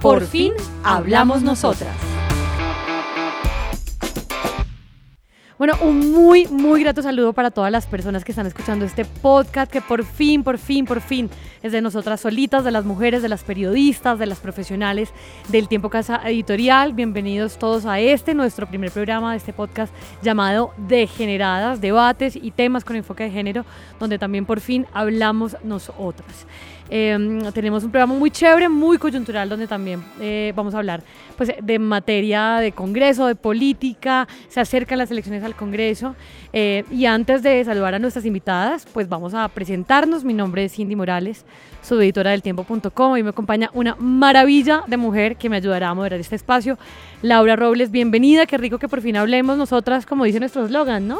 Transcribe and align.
Por 0.00 0.24
fin 0.24 0.54
hablamos 0.82 1.42
nosotras. 1.42 1.94
Bueno, 5.58 5.74
un 5.82 6.12
muy, 6.12 6.46
muy 6.46 6.82
grato 6.82 7.02
saludo 7.02 7.34
para 7.34 7.50
todas 7.50 7.70
las 7.70 7.86
personas 7.86 8.24
que 8.24 8.32
están 8.32 8.46
escuchando 8.46 8.86
este 8.86 9.04
podcast, 9.04 9.70
que 9.70 9.82
por 9.82 10.04
fin, 10.04 10.42
por 10.44 10.56
fin, 10.56 10.86
por 10.86 11.02
fin 11.02 11.28
es 11.62 11.72
de 11.72 11.82
nosotras 11.82 12.20
solitas, 12.20 12.64
de 12.64 12.70
las 12.70 12.86
mujeres, 12.86 13.20
de 13.20 13.28
las 13.28 13.42
periodistas, 13.42 14.18
de 14.18 14.26
las 14.26 14.38
profesionales 14.38 15.10
del 15.48 15.68
Tiempo 15.68 15.90
Casa 15.90 16.22
Editorial. 16.24 16.94
Bienvenidos 16.94 17.58
todos 17.58 17.84
a 17.84 17.98
este, 18.00 18.34
nuestro 18.34 18.66
primer 18.66 18.92
programa 18.92 19.32
de 19.32 19.38
este 19.38 19.52
podcast 19.52 19.92
llamado 20.22 20.72
Degeneradas, 20.76 21.82
debates 21.82 22.34
y 22.36 22.52
temas 22.52 22.84
con 22.84 22.96
enfoque 22.96 23.24
de 23.24 23.30
género, 23.30 23.66
donde 23.98 24.18
también 24.18 24.46
por 24.46 24.60
fin 24.60 24.86
hablamos 24.94 25.56
nosotras. 25.64 26.46
Em, 26.90 27.42
tenemos 27.52 27.84
un 27.84 27.90
programa 27.90 28.14
muy 28.14 28.30
chévere, 28.30 28.68
muy 28.68 28.98
coyuntural, 28.98 29.48
donde 29.48 29.66
también 29.66 30.02
eh, 30.20 30.52
vamos 30.56 30.74
a 30.74 30.78
hablar 30.78 31.02
pues, 31.36 31.52
de 31.60 31.78
materia 31.78 32.56
de 32.56 32.72
Congreso, 32.72 33.26
de 33.26 33.34
política, 33.34 34.26
se 34.48 34.60
acercan 34.60 34.98
las 34.98 35.10
elecciones 35.10 35.44
al 35.44 35.54
Congreso. 35.54 36.14
Eh, 36.52 36.84
y 36.90 37.04
antes 37.04 37.42
de 37.42 37.62
saludar 37.64 37.94
a 37.94 37.98
nuestras 37.98 38.24
invitadas, 38.24 38.86
pues 38.92 39.08
vamos 39.08 39.34
a 39.34 39.46
presentarnos. 39.48 40.24
Mi 40.24 40.32
nombre 40.32 40.64
es 40.64 40.72
Cindy 40.72 40.96
Morales, 40.96 41.44
soy 41.82 42.04
editora 42.04 42.30
del 42.30 42.42
tiempo.com 42.42 43.16
y 43.16 43.22
me 43.22 43.30
acompaña 43.30 43.70
una 43.74 43.94
maravilla 43.96 44.82
de 44.86 44.96
mujer 44.96 45.36
que 45.36 45.50
me 45.50 45.56
ayudará 45.56 45.90
a 45.90 45.94
moderar 45.94 46.20
este 46.20 46.36
espacio. 46.36 46.78
Laura 47.20 47.56
Robles, 47.56 47.90
bienvenida, 47.90 48.46
qué 48.46 48.56
rico 48.56 48.78
que 48.78 48.88
por 48.88 49.02
fin 49.02 49.16
hablemos 49.16 49.58
nosotras, 49.58 50.06
como 50.06 50.24
dice 50.24 50.40
nuestro 50.40 50.64
eslogan, 50.64 51.06
¿no? 51.06 51.18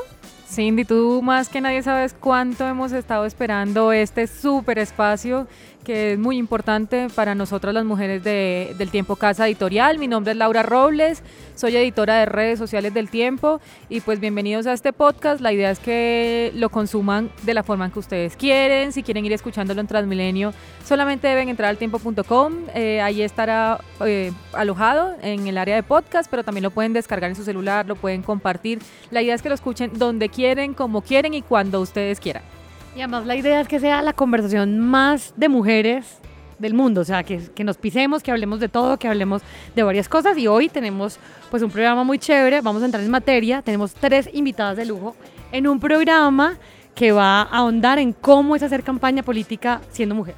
Cindy, 0.51 0.85
tú 0.85 1.21
más 1.23 1.51
que 1.51 1.61
nadie 1.61 1.83
sabes 1.83 2.15
cuánto 2.19 2.67
hemos 2.67 2.93
estado 2.93 3.27
esperando 3.27 3.93
este 3.93 4.27
súper 4.27 4.79
espacio 4.79 5.47
que 5.89 6.13
es 6.13 6.19
muy 6.19 6.37
importante 6.37 7.07
para 7.15 7.35
nosotras 7.35 7.73
las 7.73 7.87
mujeres 7.87 8.23
de, 8.23 8.75
del 8.77 8.91
Tiempo 8.91 9.17
Casa 9.17 9.47
Editorial. 9.47 9.99
Mi 9.99 10.07
nombre 10.07 10.33
es 10.33 10.37
Laura 10.37 10.63
Robles, 10.63 11.23
soy 11.55 11.77
editora 11.77 12.19
de 12.19 12.27
redes 12.27 12.59
sociales 12.59 12.93
del 12.93 13.09
Tiempo 13.09 13.59
y 13.89 14.03
pues 14.03 14.21
bienvenidos 14.21 14.67
a 14.67 14.75
este 14.75 14.93
podcast. 14.93 15.41
La 15.41 15.51
idea 15.51 15.71
es 15.71 15.79
que 15.79 16.53
lo 16.55 16.69
consuman 16.69 17.31
de 17.45 17.55
la 17.55 17.63
forma 17.63 17.87
en 17.87 17.91
que 17.91 18.01
ustedes 18.01 18.37
quieren. 18.37 18.93
Si 18.93 19.03
quieren 19.03 19.25
ir 19.25 19.33
escuchándolo 19.33 19.81
en 19.81 19.87
Transmilenio, 19.87 20.53
solamente 20.85 21.27
deben 21.27 21.49
entrar 21.49 21.71
al 21.71 21.79
tiempo.com. 21.79 22.53
Eh, 22.75 23.01
ahí 23.01 23.23
estará 23.23 23.81
eh, 24.05 24.31
alojado 24.53 25.17
en 25.23 25.47
el 25.47 25.57
área 25.57 25.75
de 25.75 25.83
podcast, 25.83 26.31
pero 26.31 26.45
también 26.45 26.65
lo 26.65 26.71
pueden 26.71 26.93
descargar 26.93 27.31
en 27.31 27.37
su 27.37 27.45
celular, 27.45 27.87
lo 27.87 27.97
pueden 27.97 28.21
compartir. 28.21 28.81
La 29.11 29.23
idea 29.23 29.35
es 29.35 29.41
que 29.41 29.49
lo 29.49 29.55
escuchen 29.55 29.93
donde 29.95 30.29
quieren, 30.29 30.75
como 30.75 31.01
quieren 31.01 31.33
y 31.33 31.41
cuando 31.41 31.81
ustedes 31.81 32.21
quieran. 32.21 32.58
Y 32.99 33.01
además 33.01 33.27
la 33.27 33.37
idea 33.37 33.61
es 33.61 33.69
que 33.69 33.79
sea 33.79 34.03
la 34.03 34.13
conversación 34.13 34.81
más 34.81 35.33
de 35.37 35.49
mujeres 35.49 36.19
del 36.59 36.75
mundo, 36.75 37.03
o 37.03 37.05
sea, 37.05 37.23
que, 37.23 37.39
que, 37.55 37.63
nos 37.63 37.77
pisemos, 37.77 38.25
que 38.25 38.33
hablemos 38.33 38.59
de 38.59 38.69
todo, 38.69 38.99
que 38.99 39.07
hablemos 39.07 39.41
de 39.77 39.85
varias 39.85 40.09
cosas. 40.09 40.37
Y 40.37 40.49
hoy 40.49 40.69
tenemos 40.69 41.21
pues 41.49 41.63
un 41.63 41.71
programa 41.71 42.03
muy 42.03 42.19
chévere, 42.19 42.61
vamos 42.61 42.83
a 42.83 42.87
entrar 42.87 43.05
en 43.05 43.09
materia, 43.09 43.63
tenemos 43.63 43.95
tres 43.95 44.29
invitadas 44.33 44.77
de 44.77 44.85
lujo 44.85 45.15
en 45.53 45.69
un 45.69 45.79
programa 45.79 46.57
que 46.97 47.13
va 47.13 47.43
a 47.43 47.59
ahondar 47.59 48.01
en 48.01 48.13
cómo 48.13 48.57
es 48.57 48.65
hacer 48.65 48.83
campaña 48.83 49.23
política 49.23 49.81
siendo 49.93 50.17
mujer 50.17 50.35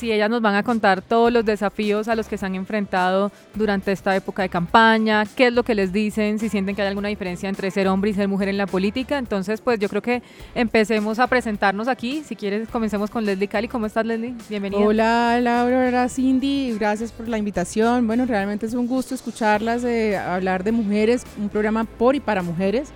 si 0.00 0.10
ellas 0.10 0.30
nos 0.30 0.40
van 0.40 0.54
a 0.54 0.62
contar 0.62 1.02
todos 1.02 1.30
los 1.30 1.44
desafíos 1.44 2.08
a 2.08 2.16
los 2.16 2.26
que 2.26 2.38
se 2.38 2.46
han 2.46 2.54
enfrentado 2.54 3.30
durante 3.54 3.92
esta 3.92 4.16
época 4.16 4.42
de 4.42 4.48
campaña, 4.48 5.26
qué 5.36 5.48
es 5.48 5.52
lo 5.52 5.62
que 5.62 5.74
les 5.74 5.92
dicen, 5.92 6.38
si 6.38 6.48
sienten 6.48 6.74
que 6.74 6.80
hay 6.80 6.88
alguna 6.88 7.08
diferencia 7.08 7.50
entre 7.50 7.70
ser 7.70 7.86
hombre 7.86 8.10
y 8.10 8.14
ser 8.14 8.26
mujer 8.26 8.48
en 8.48 8.56
la 8.56 8.66
política. 8.66 9.18
Entonces, 9.18 9.60
pues 9.60 9.78
yo 9.78 9.90
creo 9.90 10.00
que 10.00 10.22
empecemos 10.54 11.18
a 11.18 11.26
presentarnos 11.26 11.86
aquí. 11.86 12.22
Si 12.24 12.34
quieres, 12.34 12.66
comencemos 12.68 13.10
con 13.10 13.26
Leslie 13.26 13.46
Cali. 13.46 13.68
¿Cómo 13.68 13.84
estás, 13.84 14.06
Leslie? 14.06 14.34
Bienvenida. 14.48 14.80
Hola, 14.80 15.38
Laura, 15.38 15.88
hola, 15.88 16.08
Cindy. 16.08 16.74
Gracias 16.78 17.12
por 17.12 17.28
la 17.28 17.36
invitación. 17.36 18.06
Bueno, 18.06 18.24
realmente 18.24 18.64
es 18.64 18.72
un 18.72 18.86
gusto 18.86 19.14
escucharlas, 19.14 19.82
de 19.82 20.16
hablar 20.16 20.64
de 20.64 20.72
mujeres, 20.72 21.24
un 21.38 21.50
programa 21.50 21.84
por 21.84 22.16
y 22.16 22.20
para 22.20 22.42
mujeres. 22.42 22.88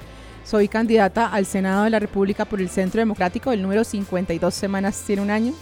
Soy 0.42 0.68
candidata 0.68 1.26
al 1.26 1.44
Senado 1.44 1.84
de 1.84 1.90
la 1.90 1.98
República 1.98 2.46
por 2.46 2.60
el 2.60 2.70
Centro 2.70 3.00
Democrático, 3.00 3.52
el 3.52 3.62
número 3.62 3.82
52 3.84 4.54
semanas 4.54 5.02
tiene 5.06 5.22
un 5.22 5.30
año 5.30 5.54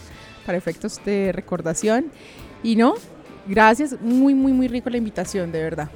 para 0.45 0.59
efectos 0.59 1.01
de 1.05 1.33
recordación. 1.33 2.07
Y 2.63 2.77
no, 2.77 2.95
gracias, 3.47 4.01
muy, 4.01 4.35
muy, 4.35 4.53
muy 4.53 4.69
rico 4.69 4.91
la 4.91 4.99
invitación, 4.99 5.53
de 5.53 5.63
verdad. 5.63 5.89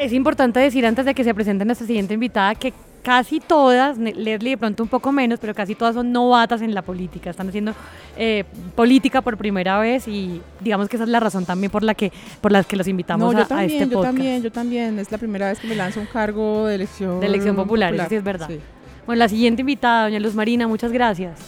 Es 0.00 0.12
importante 0.12 0.60
decir 0.60 0.86
antes 0.86 1.04
de 1.04 1.14
que 1.14 1.24
se 1.24 1.34
presente 1.34 1.64
nuestra 1.64 1.86
siguiente 1.86 2.14
invitada 2.14 2.54
que 2.54 2.72
casi 3.02 3.40
todas, 3.40 3.98
Leslie 3.98 4.50
de 4.50 4.56
pronto 4.56 4.82
un 4.82 4.88
poco 4.88 5.12
menos, 5.12 5.40
pero 5.40 5.54
casi 5.54 5.74
todas 5.74 5.94
son 5.94 6.12
novatas 6.12 6.62
en 6.62 6.72
la 6.72 6.82
política, 6.82 7.30
están 7.30 7.48
haciendo 7.48 7.74
eh, 8.16 8.44
política 8.74 9.20
por 9.20 9.36
primera 9.36 9.78
vez 9.78 10.06
y 10.06 10.40
digamos 10.60 10.88
que 10.88 10.96
esa 10.96 11.04
es 11.04 11.10
la 11.10 11.20
razón 11.20 11.44
también 11.44 11.70
por 11.70 11.82
la 11.82 11.94
que 11.94 12.12
por 12.40 12.52
las 12.52 12.64
que 12.66 12.76
los 12.76 12.86
invitamos 12.86 13.34
a, 13.34 13.46
también, 13.46 13.82
este 13.82 13.86
podcast. 13.86 13.92
Yo 13.92 14.02
también, 14.02 14.42
yo 14.42 14.52
también, 14.52 14.98
es 14.98 15.10
la 15.10 15.18
primera 15.18 15.48
vez 15.48 15.58
que 15.58 15.66
me 15.66 15.74
lanzo 15.74 16.00
un 16.00 16.06
cargo 16.06 16.66
de 16.66 16.76
elección 16.76 17.20
de 17.20 17.26
elección 17.26 17.56
popular, 17.56 17.94
sí 18.08 18.14
es 18.14 18.24
verdad. 18.24 18.48
Bueno, 19.04 19.18
la 19.18 19.28
siguiente 19.28 19.62
invitada, 19.62 20.04
doña 20.04 20.20
Luz 20.20 20.34
Marina, 20.34 20.68
muchas 20.68 20.92
gracias. 20.92 21.40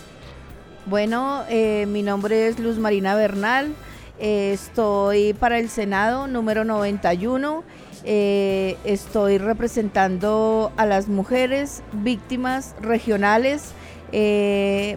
Bueno, 0.86 1.44
eh, 1.48 1.86
mi 1.86 2.02
nombre 2.02 2.46
es 2.46 2.58
Luz 2.58 2.78
Marina 2.78 3.14
Bernal, 3.14 3.74
eh, 4.20 4.52
estoy 4.52 5.32
para 5.32 5.58
el 5.58 5.70
Senado 5.70 6.26
número 6.26 6.64
91, 6.64 7.64
eh, 8.04 8.76
estoy 8.84 9.38
representando 9.38 10.72
a 10.76 10.84
las 10.84 11.08
mujeres 11.08 11.82
víctimas 11.92 12.74
regionales. 12.82 13.72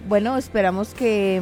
bueno, 0.09 0.38
esperamos 0.38 0.94
que 0.94 1.42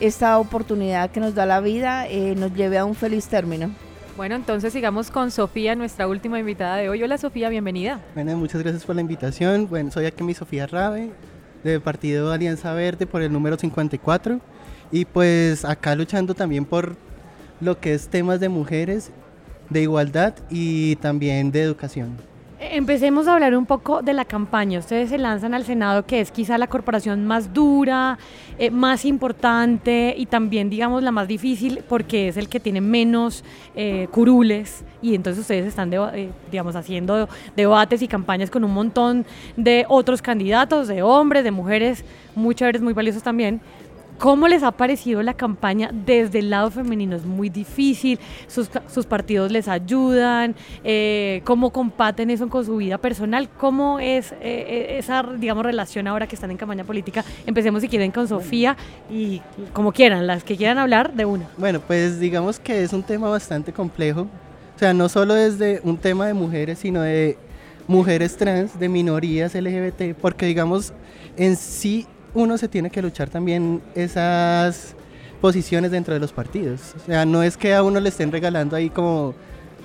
esta 0.00 0.38
oportunidad 0.40 1.10
que 1.12 1.20
nos 1.20 1.36
da 1.36 1.46
la 1.46 1.60
vida 1.60 2.06
nos 2.36 2.52
lleve 2.54 2.78
a 2.78 2.84
un 2.84 2.96
feliz 2.96 3.28
término. 3.28 3.70
Bueno, 4.16 4.34
entonces 4.34 4.72
sigamos 4.72 5.12
con 5.12 5.30
Sofía, 5.30 5.76
nuestra 5.76 6.08
última 6.08 6.40
invitada 6.40 6.76
de 6.76 6.88
hoy. 6.88 7.02
Hola 7.02 7.18
Sofía, 7.18 7.48
bienvenida. 7.50 8.00
Bueno, 8.14 8.36
muchas 8.36 8.62
gracias 8.62 8.84
por 8.84 8.96
la 8.96 9.02
invitación. 9.02 9.68
Bueno, 9.68 9.92
soy 9.92 10.06
aquí 10.06 10.24
mi 10.24 10.34
Sofía 10.34 10.66
Rabe, 10.66 11.12
del 11.70 11.80
Partido 11.80 12.32
Alianza 12.32 12.72
Verde 12.72 13.06
por 13.06 13.22
el 13.22 13.32
número 13.32 13.56
54 13.58 14.40
y 14.92 15.04
pues 15.04 15.64
acá 15.64 15.94
luchando 15.94 16.34
también 16.34 16.64
por 16.64 16.96
lo 17.60 17.78
que 17.80 17.94
es 17.94 18.08
temas 18.08 18.40
de 18.40 18.48
mujeres, 18.48 19.10
de 19.70 19.82
igualdad 19.82 20.34
y 20.50 20.96
también 20.96 21.50
de 21.50 21.62
educación. 21.62 22.16
Empecemos 22.76 23.26
a 23.26 23.32
hablar 23.32 23.56
un 23.56 23.64
poco 23.64 24.02
de 24.02 24.12
la 24.12 24.26
campaña. 24.26 24.80
Ustedes 24.80 25.08
se 25.08 25.16
lanzan 25.16 25.54
al 25.54 25.64
Senado, 25.64 26.04
que 26.04 26.20
es 26.20 26.30
quizá 26.30 26.58
la 26.58 26.66
corporación 26.66 27.24
más 27.24 27.54
dura, 27.54 28.18
eh, 28.58 28.70
más 28.70 29.06
importante 29.06 30.14
y 30.14 30.26
también, 30.26 30.68
digamos, 30.68 31.02
la 31.02 31.10
más 31.10 31.26
difícil 31.26 31.82
porque 31.88 32.28
es 32.28 32.36
el 32.36 32.50
que 32.50 32.60
tiene 32.60 32.82
menos 32.82 33.44
eh, 33.74 34.08
curules 34.10 34.84
y 35.00 35.14
entonces 35.14 35.40
ustedes 35.40 35.64
están, 35.64 35.90
eh, 35.90 36.28
digamos, 36.50 36.76
haciendo 36.76 37.30
debates 37.56 38.02
y 38.02 38.08
campañas 38.08 38.50
con 38.50 38.62
un 38.62 38.74
montón 38.74 39.24
de 39.56 39.86
otros 39.88 40.20
candidatos, 40.20 40.86
de 40.86 41.02
hombres, 41.02 41.44
de 41.44 41.52
mujeres, 41.52 42.04
muy 42.34 42.54
chéveres, 42.54 42.82
muy 42.82 42.92
valiosos 42.92 43.22
también. 43.22 43.62
¿Cómo 44.18 44.48
les 44.48 44.62
ha 44.62 44.72
parecido 44.72 45.22
la 45.22 45.34
campaña 45.34 45.90
desde 45.92 46.38
el 46.38 46.48
lado 46.48 46.70
femenino? 46.70 47.16
Es 47.16 47.24
muy 47.24 47.50
difícil, 47.50 48.18
sus, 48.48 49.06
partidos 49.06 49.52
les 49.52 49.68
ayudan, 49.68 50.54
eh, 50.84 51.42
cómo 51.44 51.70
compaten 51.70 52.30
eso 52.30 52.48
con 52.48 52.64
su 52.64 52.76
vida 52.76 52.96
personal, 52.98 53.50
cómo 53.58 54.00
es 54.00 54.32
eh, 54.32 54.36
eh, 54.42 54.98
esa, 54.98 55.22
digamos, 55.22 55.64
relación 55.64 56.06
ahora 56.06 56.26
que 56.26 56.34
están 56.34 56.50
en 56.50 56.56
campaña 56.56 56.84
política. 56.84 57.24
Empecemos 57.46 57.82
si 57.82 57.88
quieren 57.88 58.10
con 58.10 58.26
Sofía 58.26 58.76
y 59.10 59.42
como 59.74 59.92
quieran, 59.92 60.26
las 60.26 60.44
que 60.44 60.56
quieran 60.56 60.78
hablar 60.78 61.12
de 61.12 61.26
una. 61.26 61.48
Bueno, 61.58 61.80
pues 61.80 62.18
digamos 62.18 62.58
que 62.58 62.82
es 62.82 62.92
un 62.94 63.02
tema 63.02 63.28
bastante 63.28 63.72
complejo, 63.72 64.22
o 64.22 64.78
sea, 64.78 64.94
no 64.94 65.08
solo 65.08 65.34
desde 65.34 65.80
un 65.84 65.98
tema 65.98 66.26
de 66.26 66.34
mujeres, 66.34 66.78
sino 66.78 67.02
de 67.02 67.36
mujeres 67.86 68.36
trans, 68.36 68.78
de 68.78 68.88
minorías 68.88 69.54
LGBT, 69.54 70.14
porque 70.20 70.46
digamos, 70.46 70.92
en 71.36 71.56
sí 71.56 72.06
uno 72.36 72.58
se 72.58 72.68
tiene 72.68 72.90
que 72.90 73.00
luchar 73.00 73.30
también 73.30 73.80
esas 73.94 74.94
posiciones 75.40 75.90
dentro 75.90 76.12
de 76.12 76.20
los 76.20 76.32
partidos. 76.32 76.94
O 76.94 77.06
sea, 77.06 77.24
no 77.24 77.42
es 77.42 77.56
que 77.56 77.74
a 77.74 77.82
uno 77.82 77.98
le 77.98 78.10
estén 78.10 78.30
regalando 78.30 78.76
ahí 78.76 78.90
como 78.90 79.34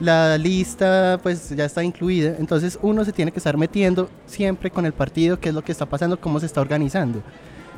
la 0.02 0.38
lista, 0.38 1.18
pues 1.24 1.50
ya 1.50 1.64
está 1.64 1.82
incluida. 1.82 2.36
Entonces 2.40 2.78
uno 2.82 3.06
se 3.06 3.14
tiene 3.14 3.32
que 3.32 3.40
estar 3.40 3.56
metiendo 3.56 4.10
siempre 4.26 4.70
con 4.70 4.86
el 4.86 4.92
partido, 4.92 5.40
qué 5.40 5.50
es 5.50 5.56
lo 5.56 5.64
que 5.64 5.72
está 5.72 5.86
pasando, 5.86 6.20
cómo 6.20 6.42
se 6.42 6.46
está 6.46 6.60
organizando. 6.60 7.24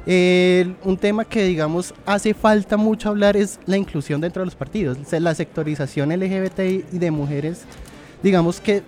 Un 0.06 0.98
tema 1.00 1.24
que, 1.24 1.44
digamos, 1.44 1.94
hace 2.06 2.34
falta 2.34 2.76
mucho 2.76 3.10
hablar 3.10 3.38
es 3.38 3.60
la 3.68 3.78
inclusión 3.78 4.22
dentro 4.22 4.42
de 4.42 4.46
los 4.48 4.56
partidos. 4.56 4.98
La 5.12 5.36
sectorización 5.36 6.10
LGBT 6.10 6.60
y 6.92 6.98
de 6.98 7.12
mujeres, 7.12 7.62
digamos 8.24 8.60
que 8.60 8.82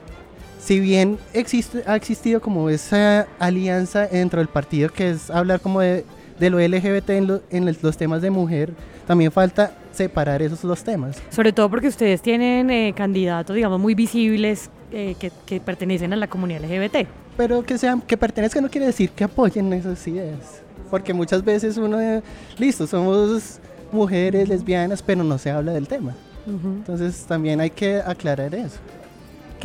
si 0.65 0.79
bien 0.79 1.17
existe, 1.33 1.83
ha 1.85 1.95
existido 1.95 2.41
como 2.41 2.69
esa 2.69 3.27
alianza 3.39 4.07
dentro 4.07 4.39
del 4.39 4.47
partido 4.47 4.89
que 4.89 5.11
es 5.11 5.29
hablar 5.29 5.59
como 5.61 5.79
de, 5.81 6.03
de 6.39 6.49
lo 6.49 6.59
LGBT 6.59 7.09
en, 7.11 7.27
lo- 7.27 7.41
en 7.51 7.67
el- 7.67 7.77
los 7.81 7.95
temas 7.97 8.21
de 8.21 8.31
mujer, 8.31 8.73
también 9.07 9.31
falta 9.31 9.71
separar 9.93 10.41
esos 10.41 10.61
dos 10.63 10.83
temas. 10.83 11.17
Sobre 11.29 11.53
todo 11.53 11.69
porque 11.69 11.87
ustedes 11.87 12.21
tienen 12.21 12.69
eh, 12.71 12.93
candidatos, 12.97 13.55
digamos, 13.55 13.79
muy 13.79 13.93
visibles 13.95 14.69
eh, 14.91 15.15
que, 15.19 15.31
que 15.45 15.59
pertenecen 15.61 16.11
a 16.13 16.15
la 16.15 16.27
comunidad 16.27 16.63
LGBT. 16.65 17.07
Pero 17.37 17.63
que 17.63 17.77
sean, 17.77 18.01
que 18.01 18.17
pertenezcan 18.17 18.63
no 18.63 18.69
quiere 18.69 18.87
decir 18.87 19.11
que 19.11 19.23
apoyen 19.23 19.71
esas 19.73 20.05
ideas. 20.07 20.61
Porque 20.89 21.13
muchas 21.13 21.43
veces 21.45 21.77
uno, 21.77 22.01
eh, 22.01 22.21
listo, 22.57 22.87
somos 22.87 23.59
mujeres 23.91 24.49
lesbianas, 24.49 25.01
pero 25.03 25.23
no 25.23 25.37
se 25.37 25.51
habla 25.51 25.73
del 25.73 25.87
tema. 25.87 26.13
Entonces 26.47 27.25
también 27.27 27.59
hay 27.61 27.69
que 27.69 27.97
aclarar 27.97 28.53
eso. 28.55 28.77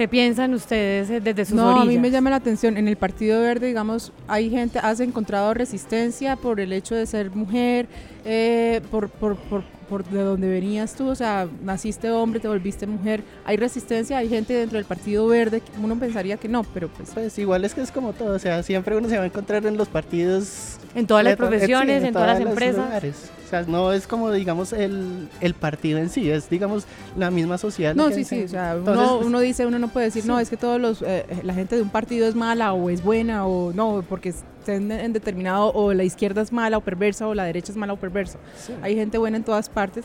¿Qué 0.01 0.09
piensan 0.09 0.55
ustedes 0.55 1.11
eh, 1.11 1.21
desde 1.21 1.45
sus 1.45 1.55
No, 1.57 1.73
orillas? 1.73 1.83
a 1.83 1.91
mí 1.91 1.99
me 1.99 2.11
llama 2.11 2.31
la 2.31 2.37
atención. 2.37 2.79
En 2.79 2.89
el 2.89 2.97
Partido 2.97 3.39
Verde, 3.43 3.67
digamos, 3.67 4.13
hay 4.29 4.49
gente, 4.49 4.79
has 4.79 4.99
encontrado 5.01 5.53
resistencia 5.53 6.37
por 6.37 6.59
el 6.59 6.73
hecho 6.73 6.95
de 6.95 7.05
ser 7.05 7.31
mujer, 7.37 7.87
eh, 8.25 8.81
por, 8.91 9.09
por, 9.09 9.37
por, 9.37 9.63
por 9.89 10.05
de 10.05 10.23
donde 10.23 10.49
venías 10.49 10.95
tú, 10.95 11.09
o 11.09 11.15
sea, 11.15 11.49
naciste 11.63 12.11
hombre, 12.11 12.41
te 12.41 12.49
volviste 12.49 12.87
mujer. 12.87 13.23
Hay 13.45 13.57
resistencia, 13.57 14.19
hay 14.19 14.29
gente 14.29 14.55
dentro 14.55 14.79
del 14.79 14.85
Partido 14.87 15.27
Verde, 15.27 15.61
que 15.61 15.71
uno 15.83 15.99
pensaría 15.99 16.37
que 16.37 16.49
no, 16.49 16.63
pero 16.63 16.89
pues... 16.89 17.11
Pues 17.13 17.39
igual 17.39 17.65
es 17.65 17.75
que 17.75 17.81
es 17.81 17.91
como 17.91 18.13
todo, 18.13 18.35
o 18.35 18.39
sea, 18.39 18.63
siempre 18.63 18.97
uno 18.97 19.09
se 19.09 19.17
va 19.17 19.25
a 19.25 19.27
encontrar 19.27 19.67
en 19.67 19.77
los 19.77 19.89
partidos. 19.89 20.79
En 20.95 21.07
todas 21.07 21.25
las 21.25 21.37
profesiones, 21.37 22.05
en 22.05 22.13
todas 22.13 22.39
las 22.39 22.41
empresas. 22.41 22.85
lugares. 22.85 23.31
O 23.45 23.49
sea, 23.51 23.63
no 23.63 23.93
es 23.93 24.07
como, 24.07 24.31
digamos, 24.31 24.73
el, 24.73 25.29
el 25.41 25.55
partido 25.55 25.99
en 25.99 26.09
sí, 26.09 26.31
es, 26.31 26.49
digamos, 26.49 26.85
la 27.17 27.33
misma 27.33 27.59
sociedad. 27.59 27.97
No, 27.97 28.13
sí, 28.13 28.23
sí, 28.23 28.45
o 28.45 28.49
sea, 28.49 28.75
Entonces, 28.75 29.09
uno, 29.11 29.27
uno 29.27 29.41
dice, 29.41 29.67
uno 29.67 29.81
no 29.81 29.89
puede 29.89 30.07
decir, 30.07 30.25
no, 30.25 30.39
es 30.39 30.49
que 30.51 30.57
todos 30.57 30.81
los, 30.81 31.03
eh, 31.03 31.27
la 31.43 31.53
gente 31.53 31.75
de 31.75 31.83
un 31.83 31.91
partido 31.91 32.29
es 32.29 32.37
mala 32.37 32.73
o 32.75 32.91
es 32.91 33.03
buena 33.03 33.47
o 33.47 33.73
no, 33.73 34.05
porque 34.09 34.33
estén 34.61 34.93
en 34.93 35.13
determinado, 35.13 35.73
o 35.73 35.93
la 35.93 36.05
izquierda 36.05 36.43
es 36.43 36.53
mala 36.53 36.79
o 36.79 36.81
perversa 36.81 37.27
o 37.27 37.35
la 37.35 37.45
derecha 37.45 37.73
es 37.73 37.77
mala 37.77 37.95
o 37.95 37.97
perversa. 37.97 38.39
sí. 38.57 38.73
Hay 38.83 38.95
gente 38.95 39.19
buena 39.19 39.37
en 39.37 39.45
todas 39.45 39.69
partes, 39.69 40.05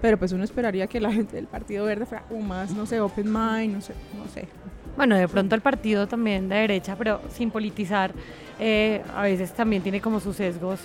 pero 0.00 0.18
pues 0.18 0.32
uno 0.32 0.44
esperaría 0.44 0.86
que 0.86 1.00
la 1.00 1.12
gente 1.12 1.36
del 1.36 1.46
Partido 1.46 1.86
Verde 1.86 2.06
fuera 2.06 2.24
como 2.28 2.42
más, 2.42 2.72
no 2.72 2.84
sé, 2.86 3.00
open 3.00 3.32
mind, 3.32 3.74
no 3.74 3.80
sé, 3.80 3.94
no 4.16 4.28
sé. 4.32 4.48
Bueno, 4.96 5.16
de 5.16 5.26
pronto 5.26 5.54
el 5.54 5.62
partido 5.62 6.06
también 6.06 6.48
de 6.48 6.56
derecha, 6.56 6.96
pero 6.96 7.20
sin 7.30 7.50
politizar, 7.50 8.12
eh, 8.60 9.02
a 9.16 9.22
veces 9.22 9.52
también 9.54 9.82
tiene 9.82 10.00
como 10.02 10.20
sus 10.20 10.36
sesgos 10.36 10.80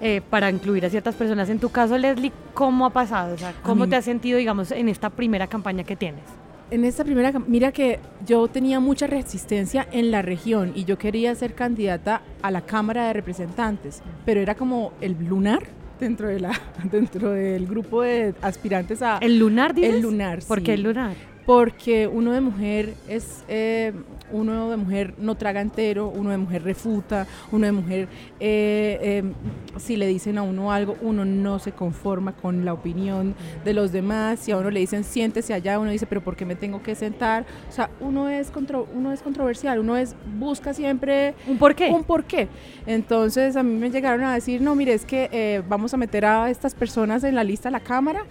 eh, 0.00 0.22
para 0.28 0.50
incluir 0.50 0.84
a 0.84 0.90
ciertas 0.90 1.14
personas. 1.14 1.48
En 1.50 1.60
tu 1.60 1.68
caso, 1.68 1.96
Leslie, 1.96 2.32
¿cómo 2.52 2.84
ha 2.84 2.90
pasado? 2.90 3.34
O 3.34 3.38
sea, 3.38 3.52
¿cómo 3.62 3.88
te 3.88 3.94
has 3.94 4.04
sentido, 4.04 4.38
digamos, 4.38 4.72
en 4.72 4.88
esta 4.88 5.08
primera 5.08 5.46
campaña 5.46 5.84
que 5.84 5.94
tienes? 5.94 6.24
En 6.70 6.84
esta 6.84 7.04
primera, 7.04 7.32
mira 7.46 7.72
que 7.72 8.00
yo 8.26 8.48
tenía 8.48 8.80
mucha 8.80 9.06
resistencia 9.06 9.86
en 9.92 10.10
la 10.10 10.22
región 10.22 10.72
y 10.74 10.84
yo 10.84 10.96
quería 10.98 11.34
ser 11.34 11.54
candidata 11.54 12.22
a 12.42 12.50
la 12.50 12.62
Cámara 12.62 13.06
de 13.06 13.12
Representantes, 13.12 14.02
pero 14.24 14.40
era 14.40 14.54
como 14.54 14.92
el 15.00 15.12
lunar 15.26 15.62
dentro 16.00 16.28
de 16.28 16.40
la 16.40 16.52
dentro 16.90 17.30
del 17.32 17.66
grupo 17.66 18.02
de 18.02 18.34
aspirantes 18.42 19.02
a 19.02 19.18
¿El 19.18 19.38
lunar, 19.38 19.74
dices? 19.74 19.94
el 19.94 20.00
lunar. 20.02 20.40
¿Por 20.48 20.58
sí. 20.58 20.64
qué 20.64 20.74
el 20.74 20.82
lunar? 20.82 21.14
Porque 21.46 22.06
uno 22.08 22.32
de 22.32 22.40
mujer 22.40 22.94
es, 23.06 23.44
eh, 23.48 23.92
uno 24.32 24.70
de 24.70 24.76
mujer 24.76 25.14
no 25.18 25.36
traga 25.36 25.60
entero, 25.60 26.08
uno 26.08 26.30
de 26.30 26.38
mujer 26.38 26.62
refuta, 26.62 27.26
uno 27.52 27.66
de 27.66 27.72
mujer, 27.72 28.08
eh, 28.40 28.98
eh, 29.02 29.32
si 29.78 29.96
le 29.96 30.06
dicen 30.06 30.38
a 30.38 30.42
uno 30.42 30.72
algo, 30.72 30.96
uno 31.02 31.24
no 31.24 31.58
se 31.58 31.72
conforma 31.72 32.32
con 32.32 32.64
la 32.64 32.72
opinión 32.72 33.34
de 33.64 33.74
los 33.74 33.92
demás, 33.92 34.40
si 34.40 34.52
a 34.52 34.56
uno 34.56 34.70
le 34.70 34.80
dicen 34.80 35.04
siéntese 35.04 35.52
allá, 35.54 35.78
uno 35.78 35.90
dice, 35.90 36.06
pero 36.06 36.22
¿por 36.22 36.36
qué 36.36 36.44
me 36.44 36.54
tengo 36.56 36.82
que 36.82 36.94
sentar? 36.94 37.44
O 37.68 37.72
sea, 37.72 37.90
uno 38.00 38.28
es, 38.28 38.50
contro- 38.50 38.86
uno 38.94 39.12
es 39.12 39.22
controversial, 39.22 39.78
uno 39.78 39.96
es, 39.96 40.14
busca 40.38 40.72
siempre 40.74 41.34
¿Un 41.46 41.58
por 41.58 41.74
qué? 41.74 41.90
un 41.90 42.04
por 42.04 42.24
qué. 42.24 42.48
Entonces 42.86 43.56
a 43.56 43.62
mí 43.62 43.74
me 43.78 43.90
llegaron 43.90 44.24
a 44.24 44.34
decir, 44.34 44.60
no, 44.60 44.74
mire, 44.74 44.94
es 44.94 45.04
que 45.04 45.28
eh, 45.32 45.62
vamos 45.68 45.94
a 45.94 45.96
meter 45.96 46.24
a 46.24 46.50
estas 46.50 46.74
personas 46.74 47.24
en 47.24 47.34
la 47.34 47.44
lista 47.44 47.68
de 47.68 47.72
la 47.72 47.80
Cámara. 47.80 48.24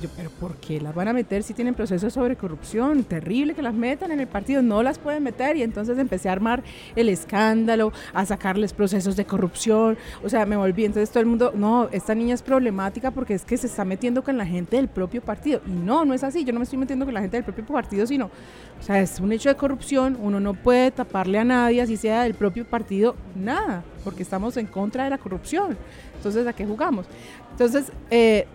Yo, 0.00 0.08
pero 0.16 0.30
¿por 0.30 0.56
qué 0.56 0.80
las 0.80 0.94
van 0.94 1.08
a 1.08 1.12
meter 1.12 1.42
si 1.42 1.54
tienen 1.54 1.74
procesos 1.74 2.12
sobre 2.12 2.36
corrupción? 2.36 3.04
Terrible 3.04 3.54
que 3.54 3.62
las 3.62 3.74
metan 3.74 4.10
en 4.12 4.20
el 4.20 4.26
partido, 4.26 4.62
no 4.62 4.82
las 4.82 4.98
pueden 4.98 5.15
meter. 5.20 5.56
Y 5.56 5.62
entonces 5.62 5.98
empecé 5.98 6.28
a 6.28 6.32
armar 6.32 6.62
el 6.94 7.08
escándalo, 7.08 7.92
a 8.12 8.24
sacarles 8.26 8.72
procesos 8.72 9.16
de 9.16 9.24
corrupción. 9.24 9.96
O 10.22 10.28
sea, 10.28 10.46
me 10.46 10.56
volví, 10.56 10.84
entonces 10.84 11.10
todo 11.10 11.20
el 11.20 11.26
mundo, 11.26 11.52
no, 11.54 11.88
esta 11.92 12.14
niña 12.14 12.34
es 12.34 12.42
problemática 12.42 13.10
porque 13.10 13.34
es 13.34 13.44
que 13.44 13.56
se 13.56 13.66
está 13.66 13.84
metiendo 13.84 14.22
con 14.22 14.36
la 14.36 14.46
gente 14.46 14.76
del 14.76 14.88
propio 14.88 15.22
partido. 15.22 15.60
Y 15.66 15.70
no, 15.70 16.04
no 16.04 16.14
es 16.14 16.24
así, 16.24 16.44
yo 16.44 16.52
no 16.52 16.60
me 16.60 16.64
estoy 16.64 16.78
metiendo 16.78 17.04
con 17.04 17.14
la 17.14 17.20
gente 17.20 17.36
del 17.36 17.44
propio 17.44 17.64
partido, 17.66 18.06
sino, 18.06 18.26
o 18.26 18.82
sea, 18.82 19.00
es 19.00 19.20
un 19.20 19.32
hecho 19.32 19.48
de 19.48 19.56
corrupción, 19.56 20.16
uno 20.20 20.40
no 20.40 20.54
puede 20.54 20.90
taparle 20.90 21.38
a 21.38 21.44
nadie, 21.44 21.82
así 21.82 21.96
sea 21.96 22.22
del 22.22 22.34
propio 22.34 22.64
partido, 22.64 23.16
nada, 23.34 23.84
porque 24.04 24.22
estamos 24.22 24.56
en 24.56 24.66
contra 24.66 25.04
de 25.04 25.10
la 25.10 25.18
corrupción. 25.18 25.76
Entonces, 26.16 26.46
¿a 26.46 26.52
qué 26.52 26.66
jugamos? 26.66 27.06
Entonces, 27.52 27.92
eh, 28.10 28.46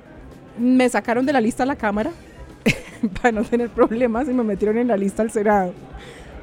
me 0.57 0.87
sacaron 0.89 1.25
de 1.25 1.33
la 1.33 1.41
lista 1.41 1.63
a 1.63 1.65
la 1.65 1.75
Cámara 1.75 2.11
para 3.21 3.31
no 3.31 3.43
tener 3.43 3.69
problemas 3.69 4.27
y 4.27 4.33
me 4.33 4.43
metieron 4.43 4.77
en 4.77 4.87
la 4.87 4.97
lista 4.97 5.21
al 5.21 5.31
Senado. 5.31 5.73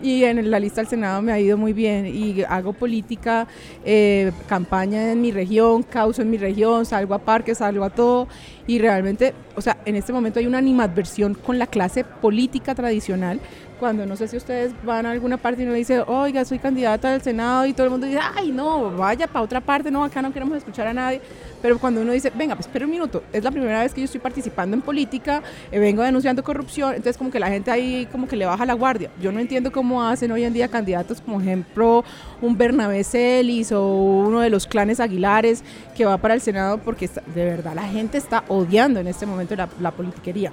Y 0.02 0.24
en 0.24 0.50
la 0.50 0.60
lista 0.60 0.80
al 0.80 0.86
Senado 0.86 1.22
me 1.22 1.32
ha 1.32 1.40
ido 1.40 1.56
muy 1.56 1.72
bien 1.72 2.06
y 2.06 2.42
hago 2.48 2.72
política, 2.72 3.46
eh, 3.84 4.32
campaña 4.48 5.12
en 5.12 5.20
mi 5.20 5.32
región, 5.32 5.82
causo 5.82 6.22
en 6.22 6.30
mi 6.30 6.38
región, 6.38 6.86
salgo 6.86 7.14
a 7.14 7.18
parques, 7.18 7.58
salgo 7.58 7.84
a 7.84 7.90
todo 7.90 8.28
y 8.66 8.78
realmente, 8.78 9.34
o 9.56 9.60
sea, 9.60 9.78
en 9.84 9.96
este 9.96 10.12
momento 10.12 10.38
hay 10.38 10.46
una 10.46 10.58
animadversión 10.58 11.34
con 11.34 11.58
la 11.58 11.66
clase 11.66 12.04
política 12.04 12.74
tradicional. 12.74 13.40
Cuando 13.78 14.04
no 14.06 14.16
sé 14.16 14.26
si 14.26 14.36
ustedes 14.36 14.72
van 14.84 15.06
a 15.06 15.12
alguna 15.12 15.36
parte 15.36 15.62
y 15.62 15.64
uno 15.64 15.74
dice, 15.74 16.00
oiga, 16.00 16.44
soy 16.44 16.58
candidata 16.58 17.14
al 17.14 17.22
Senado 17.22 17.64
y 17.64 17.72
todo 17.72 17.84
el 17.84 17.90
mundo 17.92 18.08
dice, 18.08 18.18
ay, 18.34 18.50
no, 18.50 18.90
vaya 18.90 19.28
para 19.28 19.44
otra 19.44 19.60
parte, 19.60 19.88
no, 19.88 20.02
acá 20.02 20.20
no 20.20 20.32
queremos 20.32 20.56
escuchar 20.56 20.88
a 20.88 20.92
nadie. 20.92 21.20
Pero 21.62 21.78
cuando 21.78 22.00
uno 22.00 22.12
dice, 22.12 22.32
venga, 22.34 22.56
pues 22.56 22.66
espera 22.66 22.86
un 22.86 22.90
minuto, 22.90 23.22
es 23.32 23.44
la 23.44 23.52
primera 23.52 23.82
vez 23.82 23.94
que 23.94 24.00
yo 24.00 24.06
estoy 24.06 24.20
participando 24.20 24.76
en 24.76 24.82
política, 24.82 25.42
eh, 25.70 25.78
vengo 25.78 26.02
denunciando 26.02 26.42
corrupción, 26.42 26.90
entonces 26.90 27.16
como 27.16 27.30
que 27.30 27.38
la 27.38 27.48
gente 27.48 27.70
ahí 27.70 28.06
como 28.10 28.26
que 28.26 28.34
le 28.34 28.46
baja 28.46 28.66
la 28.66 28.74
guardia. 28.74 29.10
Yo 29.20 29.30
no 29.30 29.38
entiendo 29.38 29.70
cómo 29.70 30.02
hacen 30.02 30.32
hoy 30.32 30.42
en 30.42 30.52
día 30.52 30.66
candidatos 30.66 31.20
como 31.20 31.40
ejemplo 31.40 32.04
un 32.42 32.58
Bernabé 32.58 33.04
Celis 33.04 33.70
o 33.70 33.86
uno 33.86 34.40
de 34.40 34.50
los 34.50 34.66
clanes 34.66 34.98
Aguilares 34.98 35.62
que 35.96 36.04
va 36.04 36.16
para 36.18 36.34
el 36.34 36.40
Senado 36.40 36.78
porque 36.78 37.08
de 37.08 37.44
verdad 37.44 37.74
la 37.74 37.84
gente 37.84 38.18
está 38.18 38.42
odiando 38.48 38.98
en 38.98 39.06
este 39.06 39.24
momento 39.24 39.54
la 39.56 39.90
politiquería. 39.92 40.52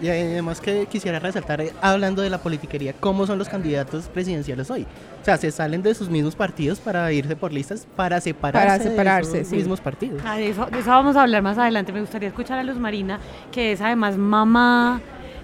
Y 0.00 0.08
además 0.08 0.60
que 0.60 0.86
quisiera 0.86 1.18
resaltar, 1.18 1.60
eh, 1.60 1.72
hablando 1.82 2.22
de 2.22 2.30
la 2.30 2.38
politiquería, 2.38 2.94
cómo 2.94 3.26
son 3.26 3.38
los 3.38 3.48
candidatos 3.48 4.08
presidenciales 4.08 4.70
hoy. 4.70 4.86
O 5.20 5.24
sea, 5.24 5.36
se 5.36 5.50
salen 5.50 5.82
de 5.82 5.94
sus 5.94 6.08
mismos 6.08 6.34
partidos 6.34 6.80
para 6.80 7.12
irse 7.12 7.36
por 7.36 7.52
listas, 7.52 7.86
para 7.96 8.20
separarse, 8.20 8.68
Para 8.78 8.90
separarse, 8.90 9.32
de 9.32 9.38
esos 9.40 9.50
sí. 9.50 9.56
mismos 9.56 9.80
partidos. 9.80 10.22
Ah, 10.24 10.36
de, 10.36 10.48
eso, 10.48 10.66
de 10.66 10.78
eso 10.78 10.88
vamos 10.90 11.16
a 11.16 11.22
hablar 11.22 11.42
más 11.42 11.58
adelante. 11.58 11.92
Me 11.92 12.00
gustaría 12.00 12.28
escuchar 12.28 12.58
a 12.58 12.62
Luz 12.62 12.78
Marina, 12.78 13.20
que 13.52 13.72
es 13.72 13.80
además 13.80 14.16
mamá. 14.16 15.00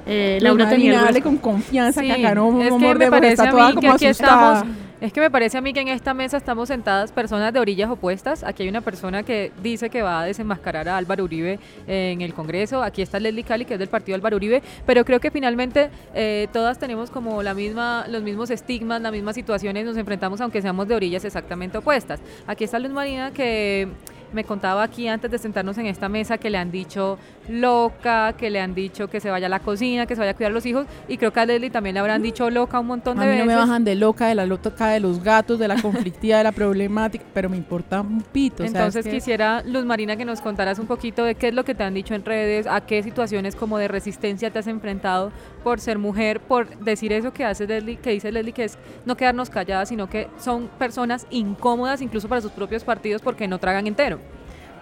Eh, 0.07 0.39
Laura 0.41 0.69
tenía 0.69 1.01
hable 1.01 1.21
gusto- 1.21 1.25
con 1.25 1.37
confianza 1.39 2.01
Sí, 2.01 2.07
que 2.07 2.13
acá 2.13 2.35
no, 2.35 2.63
es 2.63 2.71
no 2.71 2.79
que 2.79 2.95
me 2.95 3.11
parece 3.11 3.43
a 3.43 3.53
mí 3.53 3.69
que 3.69 3.75
como 3.75 3.93
aquí 3.93 4.07
estamos, 4.07 4.65
es 5.01 5.13
que 5.13 5.21
me 5.21 5.31
parece 5.31 5.59
a 5.59 5.61
mí 5.61 5.73
que 5.73 5.81
en 5.81 5.89
esta 5.89 6.15
mesa 6.15 6.37
estamos 6.37 6.69
sentadas 6.69 7.13
personas 7.13 7.53
de 7.53 7.61
orillas 7.61 7.91
opuestas. 7.91 8.43
Aquí 8.45 8.63
hay 8.63 8.69
una 8.71 8.81
persona 8.81 9.25
que 9.25 9.53
dice 9.63 9.91
que 9.91 10.01
va 10.03 10.21
a 10.23 10.25
desenmascarar 10.25 10.89
a 10.89 10.97
Álvaro 10.97 11.25
Uribe 11.25 11.59
en 11.87 12.23
el 12.23 12.33
Congreso. 12.33 12.83
Aquí 12.83 13.03
está 13.03 13.21
Leslie 13.21 13.45
Cali, 13.45 13.65
que 13.67 13.75
es 13.75 13.79
del 13.81 13.89
partido 13.89 14.15
Álvaro 14.15 14.37
Uribe. 14.37 14.63
Pero 14.87 15.05
creo 15.05 15.21
que 15.21 15.31
finalmente 15.31 15.91
eh, 16.15 16.49
todas 16.53 16.79
tenemos 16.79 17.11
como 17.11 17.43
la 17.43 17.53
misma, 17.53 18.07
los 18.09 18.23
mismos 18.23 18.51
estigmas, 18.51 19.03
las 19.03 19.13
mismas 19.13 19.35
situaciones. 19.35 19.85
Nos 19.85 19.97
enfrentamos 19.99 20.41
aunque 20.41 20.63
seamos 20.63 20.89
de 20.89 20.95
orillas 20.95 21.25
exactamente 21.27 21.77
opuestas. 21.77 22.21
Aquí 22.47 22.65
está 22.65 22.79
Luz 22.79 22.91
Marina 22.93 23.33
que 23.33 23.89
me 24.33 24.45
contaba 24.45 24.83
aquí 24.83 25.09
antes 25.09 25.31
de 25.31 25.39
sentarnos 25.39 25.79
en 25.79 25.87
esta 25.87 26.09
mesa 26.09 26.39
que 26.39 26.51
le 26.51 26.59
han 26.59 26.71
dicho 26.71 27.19
loca, 27.49 28.35
que 28.37 28.51
le 28.51 28.61
han 28.61 28.75
dicho 28.75 29.09
que 29.09 29.21
se 29.21 29.31
vaya 29.31 29.47
a 29.47 29.51
la 29.51 29.61
cocina, 29.61 30.07
que 30.07 30.15
se 30.15 30.21
vaya 30.21 30.33
a 30.33 30.35
cuidar 30.35 30.51
a 30.51 30.55
los 30.55 30.67
hijos 30.67 30.87
y 31.09 31.17
creo 31.17 31.33
que 31.33 31.41
a 31.41 31.47
Leslie 31.47 31.71
también 31.71 31.95
le 31.95 32.01
habrán 32.01 32.23
dicho 32.23 32.51
loca 32.51 32.81
un 32.81 32.87
montón 32.87 33.19
A 33.19 33.23
de 33.23 33.27
mí 33.29 33.39
no 33.39 33.45
veces. 33.45 33.57
me 33.57 33.61
bajan 33.61 33.85
de 33.85 33.95
loca, 33.95 34.27
de 34.27 34.35
la 34.35 34.47
loca 34.47 34.89
de 34.89 35.01
los 35.01 35.23
gatos, 35.23 35.59
de 35.59 35.69
la 35.69 35.81
conflictiva, 35.81 36.39
de 36.39 36.45
la 36.45 36.53
problemática, 36.53 37.25
pero 37.33 37.49
me 37.49 37.57
importa 37.57 38.01
un 38.01 38.23
pito. 38.23 38.65
Entonces 38.65 39.07
quisiera, 39.07 39.63
Luz 39.65 39.85
Marina, 39.85 40.17
que 40.17 40.25
nos 40.25 40.41
contaras 40.41 40.79
un 40.79 40.87
poquito 40.87 41.25
de 41.25 41.35
qué 41.35 41.49
es 41.49 41.55
lo 41.55 41.65
que 41.65 41.75
te 41.75 41.85
han 41.85 41.95
dicho 41.95 42.15
en 42.15 42.25
redes, 42.25 42.67
a 42.67 42.81
qué 42.81 43.03
situaciones 43.03 43.55
como 43.55 43.79
de 43.79 43.89
resistencia 43.89 44.51
te 44.51 44.59
has 44.59 44.67
enfrentado 44.67 45.31
por 45.63 45.81
ser 45.81 45.99
mujer, 45.99 46.41
por 46.41 46.69
decir 46.79 47.13
eso 47.13 47.33
que 47.33 47.45
hace 47.45 47.67
Leslie, 47.67 47.97
que 47.97 48.11
dice 48.11 48.33
Leslie, 48.33 48.53
que 48.53 48.65
es 48.65 48.79
no 49.05 49.17
quedarnos 49.17 49.51
calladas, 49.51 49.89
sino 49.89 50.09
que 50.09 50.29
son 50.39 50.69
personas 50.79 51.27
incómodas 51.31 52.03
incluso 52.03 52.29
para 52.29 52.41
sus 52.41 52.53
propios 52.53 52.85
partidos 52.85 53.23
porque 53.23 53.49
no 53.49 53.59
tragan 53.59 53.87
entero. 53.87 54.19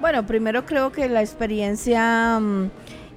Bueno, 0.01 0.27
primero 0.27 0.67
creo 0.67 0.91
que 0.91 1.09
la 1.09 1.21
experiencia 1.21 2.39
mm, 2.41 2.71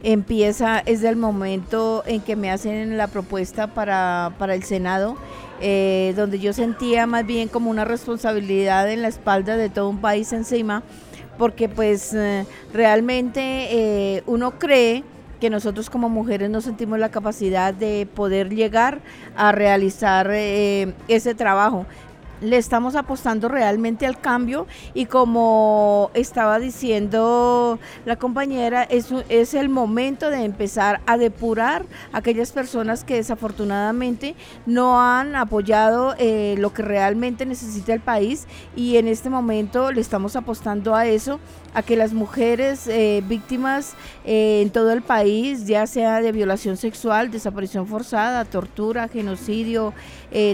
empieza, 0.04 0.80
es 0.80 1.02
del 1.02 1.16
momento 1.16 2.04
en 2.06 2.22
que 2.22 2.36
me 2.36 2.52
hacen 2.52 2.98
la 2.98 3.08
propuesta 3.08 3.68
para, 3.68 4.34
para 4.38 4.54
el 4.54 4.64
Senado, 4.64 5.18
eh, 5.60 6.14
donde 6.16 6.40
yo 6.40 6.54
sentía 6.54 7.08
más 7.08 7.26
bien 7.26 7.48
como 7.48 7.72
una 7.72 7.84
responsabilidad 7.84 8.90
en 8.92 9.02
la 9.02 9.08
espalda 9.08 9.58
de 9.58 9.70
todo 9.70 9.90
un 9.90 10.00
país 10.00 10.32
encima, 10.34 10.84
porque 11.40 11.68
pues 11.68 12.14
eh, 12.14 12.46
realmente 12.74 13.42
eh, 13.42 14.24
uno 14.28 14.60
cree 14.60 15.04
que 15.42 15.50
nosotros 15.50 15.90
como 15.90 16.10
mujeres 16.10 16.50
no 16.50 16.62
sentimos 16.62 17.00
la 17.00 17.10
capacidad 17.10 17.74
de 17.74 18.08
poder 18.16 18.54
llegar 18.54 19.02
a 19.36 19.52
realizar 19.52 20.32
ese 20.32 21.36
trabajo 21.36 21.86
le 22.42 22.58
estamos 22.58 22.96
apostando 22.96 23.48
realmente 23.48 24.06
al 24.06 24.20
cambio 24.20 24.68
y 24.94 25.06
como 25.06 26.12
estaba 26.14 26.60
diciendo 26.60 27.80
la 28.06 28.16
compañera, 28.16 28.84
es, 28.84 29.08
es 29.30 29.54
el 29.54 29.70
momento 29.70 30.30
de 30.30 30.44
empezar 30.44 31.02
a 31.06 31.18
depurar 31.18 31.86
a 32.12 32.18
aquellas 32.20 32.52
personas 32.52 33.04
que 33.04 33.16
desafortunadamente 33.16 34.36
no 34.66 35.02
han 35.02 35.36
apoyado 35.36 36.16
eh, 36.18 36.56
lo 36.58 36.74
que 36.74 36.82
realmente 36.82 37.46
necesita 37.46 37.94
el 37.94 38.02
país 38.02 38.48
y 38.76 38.98
en 38.98 39.08
este 39.08 39.30
momento 39.30 39.92
le 39.92 40.02
estamos 40.02 40.36
apostando 40.36 40.96
a 40.96 41.06
eso, 41.06 41.40
a 41.74 41.82
que 41.84 41.96
las 41.96 42.14
mujeres 42.14 42.88
eh, 42.88 43.24
víctimas 43.28 43.94
eh, 44.26 44.62
en 44.62 44.70
todo 44.70 44.92
el 44.92 45.02
país, 45.02 45.66
ya 45.68 45.86
sea 45.88 46.22
de 46.22 46.32
violación 46.32 46.78
sexual, 46.78 47.32
desaparición 47.32 47.88
forzada, 47.88 48.46
tortura, 48.46 49.08
genocidio, 49.08 49.94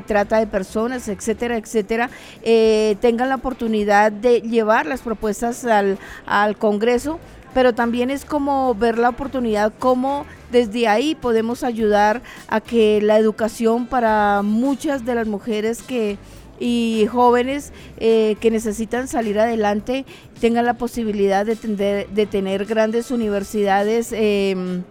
trata 0.05 0.39
de 0.39 0.47
personas, 0.47 1.07
etcétera, 1.07 1.57
etcétera, 1.57 2.09
eh, 2.43 2.95
tengan 3.01 3.29
la 3.29 3.35
oportunidad 3.35 4.11
de 4.11 4.41
llevar 4.41 4.85
las 4.85 5.01
propuestas 5.01 5.65
al, 5.65 5.97
al 6.25 6.57
Congreso 6.57 7.19
pero 7.53 7.73
también 7.73 8.09
es 8.09 8.25
como 8.25 8.73
ver 8.73 8.97
la 8.97 9.09
oportunidad, 9.09 9.71
cómo 9.77 10.25
desde 10.51 10.87
ahí 10.87 11.15
podemos 11.15 11.63
ayudar 11.63 12.21
a 12.47 12.61
que 12.61 12.99
la 13.01 13.17
educación 13.19 13.85
para 13.85 14.41
muchas 14.41 15.05
de 15.05 15.15
las 15.15 15.27
mujeres 15.27 15.83
que 15.83 16.17
y 16.59 17.07
jóvenes 17.11 17.73
eh, 17.97 18.37
que 18.39 18.51
necesitan 18.51 19.07
salir 19.07 19.39
adelante 19.39 20.05
tengan 20.39 20.65
la 20.65 20.75
posibilidad 20.75 21.45
de, 21.45 21.55
tener, 21.55 22.07
de 22.09 22.25
tener 22.25 22.65
grandes 22.65 23.11
universidades 23.11 24.11
em, 24.11 24.83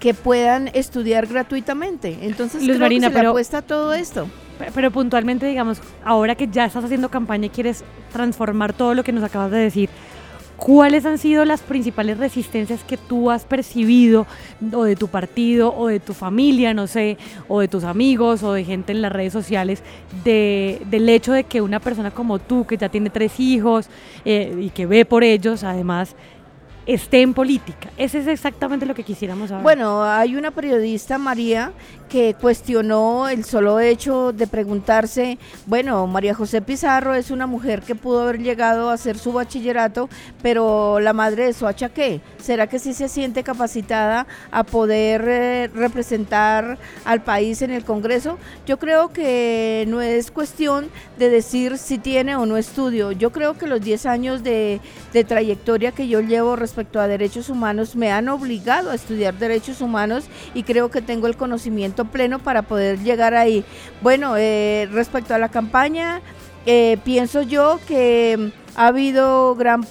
que 0.00 0.14
puedan 0.14 0.68
estudiar 0.74 1.26
gratuitamente. 1.26 2.18
Entonces 2.22 2.62
creo 2.62 2.88
que 2.88 3.00
se 3.00 3.10
le 3.10 3.26
apuesta 3.26 3.62
todo 3.62 3.94
esto. 3.94 4.28
Pero 4.74 4.90
puntualmente, 4.90 5.46
digamos, 5.46 5.80
ahora 6.04 6.34
que 6.34 6.48
ya 6.48 6.64
estás 6.64 6.84
haciendo 6.84 7.10
campaña 7.10 7.46
y 7.46 7.50
quieres 7.50 7.84
transformar 8.12 8.72
todo 8.72 8.94
lo 8.94 9.04
que 9.04 9.12
nos 9.12 9.22
acabas 9.22 9.50
de 9.50 9.58
decir, 9.58 9.90
¿cuáles 10.56 11.04
han 11.04 11.18
sido 11.18 11.44
las 11.44 11.60
principales 11.60 12.16
resistencias 12.16 12.82
que 12.82 12.96
tú 12.96 13.30
has 13.30 13.44
percibido 13.44 14.26
o 14.72 14.84
de 14.84 14.96
tu 14.96 15.08
partido 15.08 15.74
o 15.76 15.88
de 15.88 16.00
tu 16.00 16.14
familia, 16.14 16.72
no 16.72 16.86
sé, 16.86 17.18
o 17.48 17.60
de 17.60 17.68
tus 17.68 17.84
amigos 17.84 18.42
o 18.42 18.54
de 18.54 18.64
gente 18.64 18.92
en 18.92 19.02
las 19.02 19.12
redes 19.12 19.34
sociales 19.34 19.82
de, 20.24 20.80
del 20.88 21.06
hecho 21.10 21.32
de 21.32 21.44
que 21.44 21.60
una 21.60 21.78
persona 21.78 22.10
como 22.10 22.38
tú, 22.38 22.66
que 22.66 22.78
ya 22.78 22.88
tiene 22.88 23.10
tres 23.10 23.38
hijos 23.38 23.88
eh, 24.24 24.56
y 24.58 24.70
que 24.70 24.86
ve 24.86 25.04
por 25.04 25.22
ellos, 25.22 25.64
además, 25.64 26.16
esté 26.86 27.22
en 27.22 27.34
política. 27.34 27.90
Ese 27.96 28.18
es 28.18 28.26
exactamente 28.28 28.86
lo 28.86 28.94
que 28.94 29.02
quisiéramos 29.02 29.48
saber. 29.48 29.62
Bueno, 29.62 30.04
hay 30.04 30.36
una 30.36 30.52
periodista, 30.52 31.18
María, 31.18 31.72
que 32.08 32.34
cuestionó 32.34 33.28
el 33.28 33.44
solo 33.44 33.80
hecho 33.80 34.32
de 34.32 34.46
preguntarse, 34.46 35.38
bueno, 35.66 36.06
María 36.06 36.34
José 36.34 36.62
Pizarro 36.62 37.14
es 37.14 37.30
una 37.30 37.46
mujer 37.46 37.82
que 37.82 37.94
pudo 37.94 38.22
haber 38.22 38.38
llegado 38.38 38.90
a 38.90 38.94
hacer 38.94 39.18
su 39.18 39.32
bachillerato, 39.32 40.08
pero 40.42 41.00
la 41.00 41.12
madre 41.12 41.46
de 41.46 41.52
Soacha, 41.52 41.88
¿qué? 41.88 42.20
¿Será 42.38 42.68
que 42.68 42.78
sí 42.78 42.94
se 42.94 43.08
siente 43.08 43.42
capacitada 43.42 44.26
a 44.52 44.62
poder 44.62 45.24
eh, 45.26 45.70
representar 45.74 46.78
al 47.04 47.22
país 47.22 47.62
en 47.62 47.72
el 47.72 47.84
Congreso? 47.84 48.38
Yo 48.66 48.78
creo 48.78 49.12
que 49.12 49.84
no 49.88 50.00
es 50.00 50.30
cuestión 50.30 50.88
de 51.18 51.28
decir 51.28 51.76
si 51.76 51.98
tiene 51.98 52.36
o 52.36 52.46
no 52.46 52.56
estudio. 52.56 53.10
Yo 53.10 53.32
creo 53.32 53.58
que 53.58 53.66
los 53.66 53.80
10 53.80 54.06
años 54.06 54.42
de, 54.42 54.80
trayectoria 55.26 55.92
que 55.92 56.08
yo 56.08 56.20
llevo 56.20 56.56
respecto 56.56 56.75
a 56.76 57.08
derechos 57.08 57.48
humanos 57.48 57.96
me 57.96 58.12
han 58.12 58.28
obligado 58.28 58.90
a 58.90 58.94
estudiar 58.94 59.34
derechos 59.34 59.80
humanos 59.80 60.24
y 60.54 60.62
creo 60.62 60.90
que 60.90 61.00
tengo 61.00 61.26
el 61.26 61.36
conocimiento 61.36 62.04
pleno 62.04 62.38
para 62.38 62.62
poder 62.62 62.98
llegar 62.98 63.34
ahí. 63.34 63.64
Bueno, 64.02 64.36
eh, 64.36 64.88
respecto 64.92 65.34
a 65.34 65.38
la 65.38 65.48
campaña, 65.48 66.20
eh, 66.66 66.98
pienso 67.04 67.42
yo 67.42 67.80
que 67.88 68.52
ha 68.76 68.88
habido 68.88 69.54
gran 69.54 69.84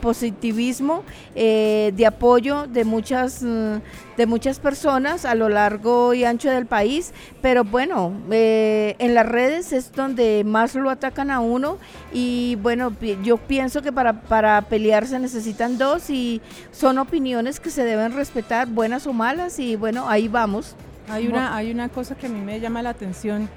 positivismo 0.00 1.04
eh, 1.34 1.92
de 1.96 2.06
apoyo 2.06 2.66
de 2.66 2.84
muchas 2.84 3.42
mm, 3.42 3.76
de 4.16 4.26
muchas 4.26 4.58
personas 4.58 5.24
a 5.24 5.34
lo 5.34 5.48
largo 5.48 6.12
y 6.12 6.24
ancho 6.24 6.50
del 6.50 6.66
país. 6.66 7.12
Pero 7.40 7.64
bueno 7.64 8.12
en 8.30 9.14
las 9.14 9.26
redes 9.26 9.72
es 9.72 9.92
donde 9.92 10.42
más 10.44 10.74
lo 10.74 10.90
atacan 10.90 11.30
a 11.30 11.40
uno. 11.40 11.78
Y 12.12 12.56
bueno 12.62 12.92
yo 13.22 13.36
pienso 13.36 13.82
que 13.82 13.92
para, 13.92 14.22
para 14.22 14.60
pelear 14.62 15.06
se 15.06 15.18
necesitan 15.18 15.78
dos 15.78 16.10
y 16.10 16.40
son 16.72 16.98
opiniones 16.98 17.60
que 17.60 17.70
se 17.70 17.84
deben 17.84 18.12
respetar 18.12 18.68
buenas 18.68 19.06
o 19.06 19.12
malas. 19.12 19.58
Y 19.58 19.76
bueno 19.76 20.08
ahí 20.08 20.28
vamos. 20.28 20.76
Hay 21.08 21.26
una, 21.26 21.56
hay 21.56 21.70
una 21.72 21.88
cosa 21.88 22.14
que 22.14 22.26
a 22.26 22.30
mí 22.30 22.40
me 22.40 22.60
llama 22.60 22.82
la 22.82 22.90
atención. 22.90 23.48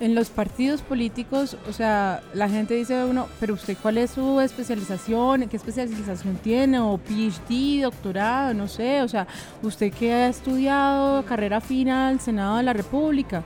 En 0.00 0.14
los 0.14 0.30
partidos 0.30 0.80
políticos, 0.80 1.58
o 1.68 1.74
sea, 1.74 2.22
la 2.32 2.48
gente 2.48 2.72
dice 2.74 3.04
uno, 3.04 3.28
pero 3.38 3.52
usted 3.52 3.76
cuál 3.82 3.98
es 3.98 4.12
su 4.12 4.40
especialización, 4.40 5.46
qué 5.46 5.58
especialización 5.58 6.36
tiene, 6.36 6.80
o 6.80 6.96
PhD, 6.96 7.82
doctorado, 7.82 8.54
no 8.54 8.66
sé, 8.66 9.02
o 9.02 9.08
sea, 9.08 9.26
usted 9.62 9.92
que 9.92 10.10
ha 10.10 10.28
estudiado 10.28 11.22
carrera 11.26 11.60
final, 11.60 12.18
Senado 12.18 12.56
de 12.56 12.62
la 12.62 12.72
República. 12.72 13.42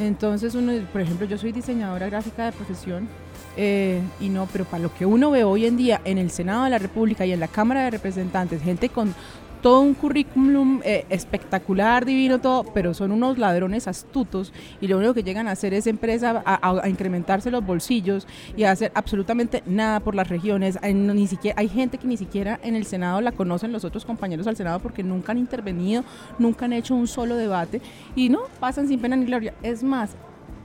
Entonces, 0.00 0.54
uno, 0.54 0.72
por 0.90 1.02
ejemplo, 1.02 1.26
yo 1.26 1.36
soy 1.36 1.52
diseñadora 1.52 2.06
gráfica 2.08 2.46
de 2.46 2.52
profesión, 2.52 3.06
eh, 3.58 4.00
y 4.20 4.30
no, 4.30 4.48
pero 4.50 4.64
para 4.64 4.82
lo 4.82 4.94
que 4.94 5.04
uno 5.04 5.30
ve 5.30 5.44
hoy 5.44 5.66
en 5.66 5.76
día 5.76 6.00
en 6.06 6.16
el 6.16 6.30
Senado 6.30 6.64
de 6.64 6.70
la 6.70 6.78
República 6.78 7.26
y 7.26 7.32
en 7.32 7.40
la 7.40 7.48
Cámara 7.48 7.82
de 7.82 7.90
Representantes, 7.90 8.62
gente 8.62 8.88
con 8.88 9.14
todo 9.60 9.80
un 9.80 9.94
currículum 9.94 10.80
eh, 10.84 11.04
espectacular, 11.10 12.04
divino, 12.04 12.40
todo, 12.40 12.64
pero 12.72 12.94
son 12.94 13.12
unos 13.12 13.38
ladrones 13.38 13.88
astutos 13.88 14.52
y 14.80 14.88
lo 14.88 14.98
único 14.98 15.14
que 15.14 15.22
llegan 15.22 15.48
a 15.48 15.52
hacer 15.52 15.74
es 15.74 15.86
empresa 15.86 16.42
a, 16.44 16.88
incrementarse 16.88 17.50
los 17.50 17.64
bolsillos 17.64 18.26
y 18.56 18.64
a 18.64 18.70
hacer 18.70 18.90
absolutamente 18.94 19.62
nada 19.66 20.00
por 20.00 20.14
las 20.14 20.28
regiones. 20.28 20.78
Hay, 20.82 20.94
ni 20.94 21.26
siquiera, 21.26 21.60
hay 21.60 21.68
gente 21.68 21.98
que 21.98 22.06
ni 22.06 22.16
siquiera 22.16 22.58
en 22.62 22.74
el 22.74 22.86
Senado 22.86 23.20
la 23.20 23.32
conocen 23.32 23.72
los 23.72 23.84
otros 23.84 24.04
compañeros 24.04 24.46
al 24.46 24.56
Senado 24.56 24.80
porque 24.80 25.02
nunca 25.02 25.32
han 25.32 25.38
intervenido, 25.38 26.04
nunca 26.38 26.64
han 26.64 26.72
hecho 26.72 26.94
un 26.94 27.06
solo 27.06 27.36
debate 27.36 27.80
y 28.16 28.28
no, 28.28 28.40
pasan 28.58 28.88
sin 28.88 29.00
pena 29.00 29.16
ni 29.16 29.26
gloria. 29.26 29.54
Es 29.62 29.82
más, 29.82 30.10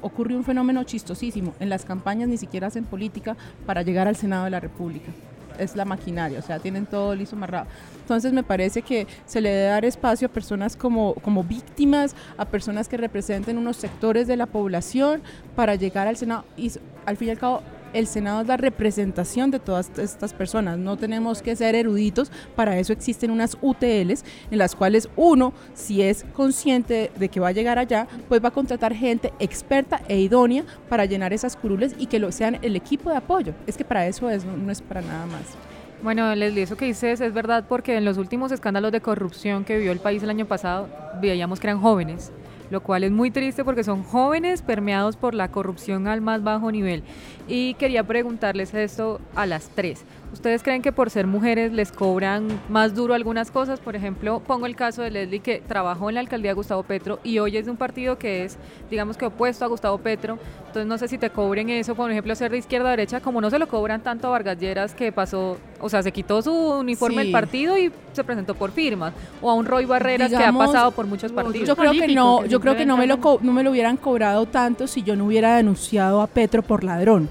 ocurrió 0.02 0.38
un 0.38 0.44
fenómeno 0.44 0.84
chistosísimo. 0.84 1.54
En 1.60 1.70
las 1.70 1.86
campañas 1.86 2.30
ni 2.30 2.38
siquiera 2.38 2.68
hacen 2.68 2.86
política 2.86 3.36
para 3.66 3.82
llegar 3.82 4.08
al 4.08 4.16
Senado 4.16 4.46
de 4.46 4.52
la 4.52 4.60
República 4.60 5.12
es 5.60 5.76
la 5.76 5.86
maquinaria, 5.86 6.40
o 6.40 6.42
sea, 6.42 6.60
tienen 6.60 6.86
todo 6.86 7.16
listo 7.16 7.36
amarrado. 7.36 7.68
Entonces 8.02 8.34
me 8.34 8.44
parece 8.44 8.82
que 8.82 9.08
se 9.26 9.42
le 9.42 9.50
debe 9.50 9.70
dar 9.70 9.86
espacio 9.86 10.28
a 10.28 10.32
personas 10.32 10.76
como, 10.76 11.16
como 11.16 11.44
víctimas, 11.44 12.16
a 12.38 12.46
personas 12.46 12.88
que 12.88 12.98
representen 12.98 13.58
unos 13.58 13.78
sectores 13.78 14.28
de 14.28 14.38
la 14.38 14.46
población 14.46 15.22
para 15.56 15.76
llegar 15.76 16.08
al 16.08 16.18
Senado 16.18 16.46
y 16.58 16.72
al 17.06 17.18
fin 17.18 17.30
y 17.30 17.32
al 17.32 17.40
cabo 17.40 17.62
el 17.96 18.08
Senado 18.08 18.42
es 18.42 18.48
la 18.48 18.58
representación 18.58 19.52
de 19.52 19.60
todas 19.60 19.90
estas 19.98 20.34
personas. 20.34 20.78
No 20.78 20.98
tenemos 20.98 21.42
que 21.42 21.56
ser 21.56 21.75
eruditos, 21.75 22.30
para 22.56 22.78
eso 22.78 22.92
existen 22.92 23.32
unas 23.32 23.58
UTLs 23.62 24.25
en 24.52 24.58
las 24.58 24.75
cuales 24.75 25.10
uno, 25.16 25.54
si 25.74 26.02
es 26.02 26.25
consciente 26.34 27.10
de 27.18 27.30
que 27.30 27.40
va 27.40 27.48
a 27.48 27.54
llegar 27.54 27.80
allá, 27.80 28.08
pues 28.28 28.44
va 28.44 28.50
a 28.50 28.52
contratar 28.52 28.94
gente 28.94 29.34
experta 29.40 30.02
e 30.10 30.20
idónea 30.20 30.66
para 30.90 31.06
llenar 31.06 31.32
esas 31.32 31.56
curules 31.56 31.96
y 31.98 32.08
que 32.08 32.20
lo 32.20 32.32
sean 32.32 32.60
el 32.62 32.75
equipo 32.75 33.10
de 33.10 33.16
apoyo. 33.16 33.54
Es 33.66 33.78
que 33.78 33.86
para 33.86 34.06
eso 34.08 34.30
es, 34.30 34.44
no, 34.44 34.72
es 34.72 34.82
para 34.82 35.02
nada 35.02 35.25
más. 35.25 35.56
Bueno, 36.04 36.36
Leslie, 36.36 36.64
eso 36.64 36.75
que 36.75 36.86
dices 36.86 37.22
es 37.22 37.34
verdad 37.34 37.66
porque 37.68 37.96
en 37.96 38.04
los 38.04 38.18
últimos 38.18 38.52
escándalos 38.52 38.92
de 38.92 39.00
corrupción 39.00 39.64
que 39.64 39.78
vivió 39.78 39.94
el 39.94 40.00
país 40.00 40.22
el 40.22 40.30
año 40.30 40.46
pasado, 40.46 40.90
veíamos 41.22 41.62
que 41.62 41.68
eran 41.68 41.80
jóvenes 41.80 42.32
lo 42.69 42.81
cual 42.81 43.03
es 43.03 43.12
muy 43.12 43.31
triste 43.31 43.63
porque 43.63 43.84
son 43.84 44.03
jóvenes 44.03 44.62
permeados 44.62 45.17
por 45.17 45.34
la 45.34 45.50
corrupción 45.50 46.07
al 46.07 46.22
más 46.22 46.43
bajo 46.43 46.72
nivel. 46.72 47.03
Y 47.48 47.75
quería 47.75 48.03
preguntarles 48.03 48.74
esto 48.74 49.19
a 49.36 49.45
las 49.45 49.69
tres. 49.69 50.03
¿Ustedes 50.34 50.63
creen 50.63 50.81
que 50.81 50.91
por 50.91 51.10
ser 51.10 51.27
mujeres 51.27 51.72
les 51.72 51.93
cobran 51.93 52.48
más 52.67 52.93
duro 52.93 53.13
algunas 53.13 53.51
cosas? 53.51 53.79
Por 53.79 53.95
ejemplo, 53.95 54.41
pongo 54.45 54.65
el 54.65 54.75
caso 54.75 55.01
de 55.01 55.10
Leslie 55.10 55.39
que 55.39 55.62
trabajó 55.65 56.10
en 56.10 56.15
la 56.15 56.22
alcaldía 56.22 56.51
de 56.51 56.55
Gustavo 56.55 56.84
Petro 56.84 57.19
y 57.24 57.39
hoy 57.39 57.55
es 57.55 57.65
de 57.65 57.72
un 57.72 57.77
partido 57.77 58.17
que 58.17 58.43
es, 58.43 58.57
digamos 58.89 59.15
que 59.15 59.25
opuesto 59.25 59.63
a 59.63 59.69
Gustavo 59.69 59.98
Petro. 59.98 60.38
Entonces 60.60 60.88
no 60.88 60.98
sé 60.98 61.07
si 61.07 61.17
te 61.17 61.29
cobren 61.29 61.69
eso, 61.69 61.95
por 61.95 62.12
ejemplo, 62.12 62.36
ser 62.36 62.51
de 62.51 62.57
izquierda 62.57 62.89
a 62.89 62.91
derecha, 62.91 63.22
como 63.22 63.39
no 63.39 63.50
se 63.50 63.60
lo 63.60 63.67
cobran 63.69 64.01
tanto 64.01 64.27
a 64.27 64.31
Vargas 64.31 64.60
Lleras 64.60 64.93
que 64.93 65.13
pasó, 65.13 65.57
o 65.79 65.88
sea, 65.88 66.03
se 66.03 66.12
quitó 66.12 66.41
su 66.41 66.51
uniforme 66.53 67.24
del 67.24 67.31
partido 67.31 67.77
y 67.77 67.93
se 68.12 68.24
presentó 68.25 68.55
por 68.55 68.72
firmas, 68.72 69.13
o 69.41 69.50
a 69.50 69.53
un 69.53 69.65
Roy 69.65 69.86
Barreras 69.86 70.29
que 70.29 70.43
ha 70.43 70.51
pasado 70.51 70.91
por 70.91 71.05
muchos 71.05 71.31
partidos. 71.31 71.65
Yo 71.65 71.77
creo 71.77 71.93
que 71.93 72.10
no, 72.10 72.45
yo 72.45 72.55
creo 72.60 72.76
que 72.76 72.86
no 72.86 72.98
me 72.98 73.08
lo 73.08 73.20
no 73.42 73.52
me 73.52 73.64
lo 73.64 73.72
hubieran 73.72 73.98
cobrado 73.98 74.46
tanto 74.46 74.88
si 74.88 75.04
yo 75.04 75.16
no 75.16 75.26
hubiera 75.26 75.58
denunciado 75.58 76.22
a 76.22 76.28
Petro 76.28 76.62
por 76.62 76.84
ladrón 76.84 77.30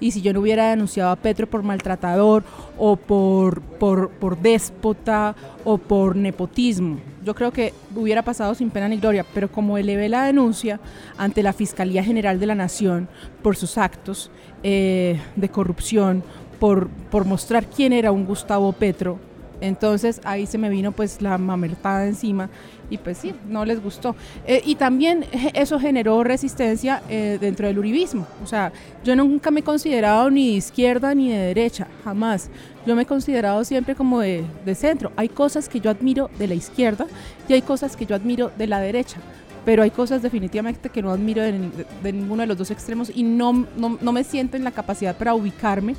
y 0.00 0.10
si 0.10 0.20
yo 0.20 0.32
no 0.32 0.40
hubiera 0.40 0.68
denunciado 0.70 1.10
a 1.10 1.16
Petro 1.16 1.46
por 1.46 1.62
maltratador 1.62 2.44
o 2.76 2.96
por, 2.96 3.62
por, 3.62 4.10
por 4.10 4.38
déspota 4.38 5.34
o 5.64 5.78
por 5.78 6.16
nepotismo. 6.16 6.98
Yo 7.24 7.34
creo 7.34 7.52
que 7.52 7.72
hubiera 7.94 8.22
pasado 8.22 8.54
sin 8.54 8.70
pena 8.70 8.88
ni 8.88 8.98
gloria, 8.98 9.24
pero 9.32 9.50
como 9.50 9.78
elevé 9.78 10.08
la 10.08 10.24
denuncia 10.24 10.78
ante 11.16 11.42
la 11.42 11.52
Fiscalía 11.54 12.04
General 12.04 12.38
de 12.38 12.46
la 12.46 12.54
Nación 12.54 13.08
por 13.42 13.56
sus 13.56 13.78
actos 13.78 14.30
eh, 14.62 15.18
de 15.36 15.48
corrupción, 15.48 16.22
por, 16.60 16.88
por 17.10 17.24
mostrar 17.24 17.66
quién 17.66 17.92
era 17.92 18.12
un 18.12 18.26
Gustavo 18.26 18.72
Petro, 18.72 19.18
entonces 19.60 20.20
ahí 20.24 20.46
se 20.46 20.58
me 20.58 20.68
vino 20.68 20.92
pues 20.92 21.22
la 21.22 21.38
mamertada 21.38 22.06
encima 22.06 22.50
y 22.90 22.98
pues 22.98 23.18
sí, 23.18 23.34
no 23.48 23.64
les 23.64 23.82
gustó. 23.82 24.14
Eh, 24.46 24.62
y 24.64 24.74
también 24.74 25.24
eso 25.54 25.78
generó 25.78 26.22
resistencia 26.24 27.02
eh, 27.08 27.38
dentro 27.40 27.66
del 27.66 27.78
uribismo. 27.78 28.26
O 28.42 28.46
sea, 28.46 28.72
yo 29.04 29.16
nunca 29.16 29.50
me 29.50 29.60
he 29.60 29.62
considerado 29.62 30.30
ni 30.30 30.50
de 30.50 30.56
izquierda 30.56 31.14
ni 31.14 31.30
de 31.30 31.38
derecha, 31.38 31.88
jamás. 32.04 32.50
Yo 32.86 32.94
me 32.94 33.02
he 33.02 33.06
considerado 33.06 33.64
siempre 33.64 33.94
como 33.94 34.20
de, 34.20 34.44
centro. 34.74 35.12
Hay 35.16 35.28
cosas 35.28 35.68
que 35.68 35.80
yo 35.80 35.90
admiro 35.90 36.30
de 36.38 36.48
la 36.48 36.54
izquierda 36.54 37.06
y 37.48 37.54
hay 37.54 37.62
cosas 37.62 37.96
que 37.96 38.06
yo 38.06 38.14
admiro 38.14 38.50
de 38.56 38.66
la 38.66 38.80
derecha 38.80 39.20
pero 39.64 39.82
hay 39.82 39.90
cosas 39.90 40.20
definitivamente 40.20 40.90
que 40.90 41.00
no 41.00 41.10
admiro 41.10 41.40
de, 41.40 41.52
ninguno 42.12 42.42
de 42.42 42.46
los 42.46 42.58
dos 42.58 42.70
extremos 42.70 43.10
y 43.14 43.22
no, 43.22 43.66
no, 43.78 43.96
no, 43.98 44.12
me 44.12 44.22
siento 44.22 44.58
en 44.58 44.64
la 44.64 44.72
capacidad 44.72 45.16
para 45.16 45.34
ubicarme 45.34 45.96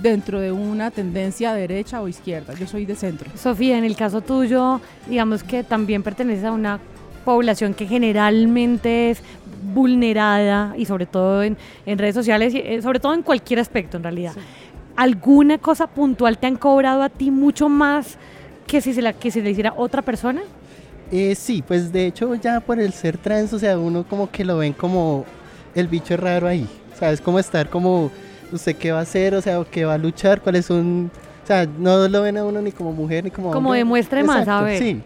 dentro 0.00 0.40
de 0.40 0.52
una 0.52 0.90
tendencia 0.90 1.54
derecha 1.54 2.00
o 2.02 2.08
izquierda. 2.08 2.54
Yo 2.54 2.66
soy 2.66 2.86
de 2.86 2.94
centro. 2.94 3.30
Sofía, 3.36 3.78
en 3.78 3.84
el 3.84 3.96
caso 3.96 4.20
tuyo, 4.20 4.80
digamos 5.08 5.42
que 5.42 5.64
también 5.64 6.02
perteneces 6.02 6.44
a 6.44 6.52
una 6.52 6.80
población 7.24 7.74
que 7.74 7.86
generalmente 7.86 9.10
es 9.10 9.22
vulnerada 9.74 10.74
y 10.76 10.84
sobre 10.84 11.06
todo 11.06 11.42
en, 11.42 11.56
redes 11.86 12.14
sociales, 12.14 12.54
y 12.54 12.58
eh, 12.58 12.80
sobre 12.82 13.00
todo 13.00 13.14
en 13.14 13.22
cualquier 13.22 13.60
aspecto 13.60 13.96
en 13.96 14.02
realidad. 14.02 14.32
¿Alguna 14.96 15.58
cosa 15.58 15.86
puntual 15.86 16.38
te 16.38 16.46
han 16.46 16.56
cobrado 16.56 17.02
a 17.02 17.08
ti 17.08 17.30
mucho 17.30 17.68
más 17.68 18.16
que 18.66 18.80
si 18.80 18.94
se, 18.94 19.02
la, 19.02 19.12
que 19.12 19.30
le 19.30 19.50
hiciera 19.50 19.74
otra 19.76 20.02
persona? 20.02 20.42
Eh, 21.12 21.34
sí, 21.34 21.62
pues 21.66 21.92
de 21.92 22.06
hecho 22.06 22.34
ya 22.36 22.60
por 22.60 22.80
el 22.80 22.92
ser 22.92 23.18
trans, 23.18 23.52
o 23.52 23.58
sea, 23.58 23.78
uno 23.78 24.04
como 24.08 24.30
que 24.30 24.44
lo 24.44 24.58
ven 24.58 24.72
como 24.72 25.24
el 25.74 25.88
bicho 25.88 26.16
raro 26.16 26.48
ahí. 26.48 26.66
O 26.94 26.98
sea, 26.98 27.12
es 27.12 27.20
como 27.20 27.38
estar 27.38 27.68
como 27.68 28.10
usted 28.52 28.76
qué 28.76 28.92
va 28.92 29.00
a 29.00 29.02
hacer, 29.02 29.34
o 29.34 29.42
sea, 29.42 29.62
qué 29.70 29.84
va 29.84 29.94
a 29.94 29.98
luchar, 29.98 30.40
cuáles 30.40 30.66
son, 30.66 31.10
o 31.42 31.46
sea, 31.46 31.66
no 31.66 32.08
lo 32.08 32.22
ven 32.22 32.36
a 32.36 32.44
uno 32.44 32.60
ni 32.62 32.72
como 32.72 32.92
mujer 32.92 33.24
ni 33.24 33.30
como 33.30 33.50
Como 33.50 33.72
demuestre 33.72 34.22
más, 34.24 34.46
a 34.48 34.62
ver. 34.62 34.78
Sí. 34.78 35.02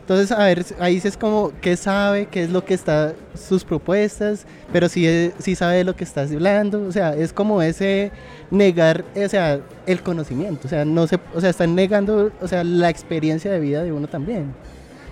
Entonces, 0.00 0.32
a 0.32 0.44
ver, 0.44 0.66
ahí 0.80 1.00
es 1.02 1.16
como 1.16 1.50
qué 1.62 1.78
sabe, 1.78 2.26
qué 2.26 2.42
es 2.42 2.50
lo 2.50 2.62
que 2.62 2.74
está, 2.74 3.14
sus 3.34 3.64
propuestas, 3.64 4.44
pero 4.70 4.86
sí, 4.90 5.32
sí 5.38 5.54
sabe 5.54 5.78
de 5.78 5.84
lo 5.84 5.96
que 5.96 6.04
estás 6.04 6.30
hablando, 6.30 6.82
o 6.86 6.92
sea, 6.92 7.14
es 7.14 7.32
como 7.32 7.62
ese 7.62 8.12
negar, 8.50 9.02
o 9.16 9.28
sea, 9.30 9.60
el 9.86 10.02
conocimiento, 10.02 10.66
o 10.66 10.68
sea, 10.68 10.84
no 10.84 11.06
se, 11.06 11.18
o 11.34 11.40
sea, 11.40 11.48
están 11.48 11.74
negando, 11.74 12.30
o 12.42 12.48
sea, 12.48 12.64
la 12.64 12.90
experiencia 12.90 13.50
de 13.50 13.60
vida 13.60 13.82
de 13.82 13.92
uno 13.92 14.06
también. 14.06 14.52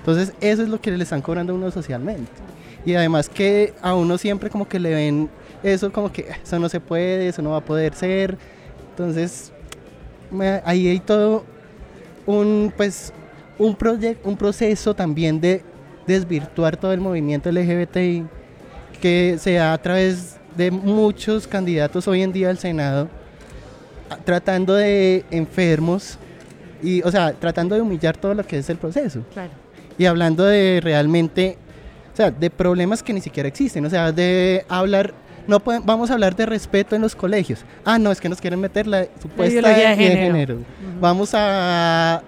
Entonces, 0.00 0.34
eso 0.42 0.62
es 0.62 0.68
lo 0.68 0.78
que 0.78 0.90
le 0.90 1.02
están 1.02 1.22
cobrando 1.22 1.54
a 1.54 1.56
uno 1.56 1.70
socialmente. 1.70 2.30
Y 2.84 2.94
además 2.94 3.28
que 3.28 3.72
a 3.80 3.94
uno 3.94 4.18
siempre 4.18 4.50
como 4.50 4.68
que 4.68 4.78
le 4.78 4.94
ven 4.94 5.30
eso 5.62 5.92
como 5.92 6.12
que 6.12 6.26
eso 6.42 6.58
no 6.58 6.68
se 6.68 6.80
puede, 6.80 7.28
eso 7.28 7.42
no 7.42 7.50
va 7.50 7.58
a 7.58 7.64
poder 7.64 7.94
ser. 7.94 8.36
Entonces, 8.90 9.52
ahí 10.64 10.88
hay 10.88 11.00
todo 11.00 11.44
un, 12.26 12.72
pues, 12.76 13.12
un, 13.58 13.74
proyecto, 13.74 14.28
un 14.28 14.36
proceso 14.36 14.94
también 14.94 15.40
de 15.40 15.62
desvirtuar 16.06 16.76
todo 16.76 16.92
el 16.92 17.00
movimiento 17.00 17.50
LGBTI 17.50 18.24
que 19.00 19.36
se 19.38 19.54
da 19.54 19.72
a 19.72 19.78
través 19.78 20.36
de 20.56 20.70
muchos 20.70 21.46
candidatos 21.46 22.06
hoy 22.06 22.22
en 22.22 22.32
día 22.32 22.50
al 22.50 22.58
Senado 22.58 23.08
tratando 24.24 24.74
de 24.74 25.24
enfermos 25.30 26.18
y, 26.82 27.02
o 27.02 27.10
sea, 27.10 27.32
tratando 27.32 27.74
de 27.74 27.80
humillar 27.80 28.16
todo 28.16 28.34
lo 28.34 28.44
que 28.44 28.58
es 28.58 28.68
el 28.70 28.76
proceso. 28.76 29.20
Y 29.98 30.06
hablando 30.06 30.44
de 30.44 30.80
realmente, 30.82 31.56
o 32.12 32.16
sea, 32.16 32.30
de 32.30 32.50
problemas 32.50 33.02
que 33.02 33.12
ni 33.12 33.20
siquiera 33.20 33.48
existen, 33.48 33.84
o 33.84 33.90
sea, 33.90 34.12
de 34.12 34.64
hablar 34.68 35.14
no 35.46 35.60
vamos 35.84 36.10
a 36.10 36.14
hablar 36.14 36.36
de 36.36 36.46
respeto 36.46 36.94
en 36.96 37.02
los 37.02 37.14
colegios. 37.14 37.64
Ah, 37.84 37.98
no, 37.98 38.10
es 38.12 38.20
que 38.20 38.28
nos 38.28 38.40
quieren 38.40 38.60
meter 38.60 38.86
la 38.86 39.06
supuesta 39.20 39.68
de 39.68 39.96
género. 39.96 40.58
Vamos 41.00 41.30
a 41.34 42.22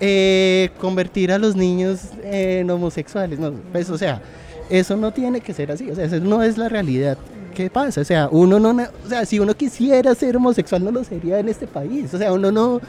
eh, 0.00 0.70
convertir 0.78 1.32
a 1.32 1.38
los 1.38 1.56
niños 1.56 2.10
en 2.24 2.70
homosexuales. 2.70 3.38
No, 3.38 3.52
pues, 3.72 3.88
o 3.90 3.98
sea, 3.98 4.20
eso 4.68 4.96
no 4.96 5.12
tiene 5.12 5.40
que 5.40 5.52
ser 5.52 5.70
así. 5.70 5.90
O 5.90 5.94
sea, 5.94 6.04
eso 6.04 6.18
no 6.20 6.42
es 6.42 6.58
la 6.58 6.68
realidad. 6.68 7.18
¿Qué 7.54 7.68
pasa? 7.68 8.00
O 8.00 8.04
sea, 8.04 8.28
uno 8.30 8.58
no, 8.58 8.70
o 8.70 9.08
sea, 9.08 9.24
si 9.26 9.38
uno 9.38 9.54
quisiera 9.54 10.14
ser 10.14 10.36
homosexual 10.36 10.84
no 10.84 10.92
lo 10.92 11.04
sería 11.04 11.38
en 11.38 11.48
este 11.48 11.66
país. 11.66 12.12
O 12.14 12.18
sea, 12.18 12.32
uno 12.32 12.50
no 12.50 12.80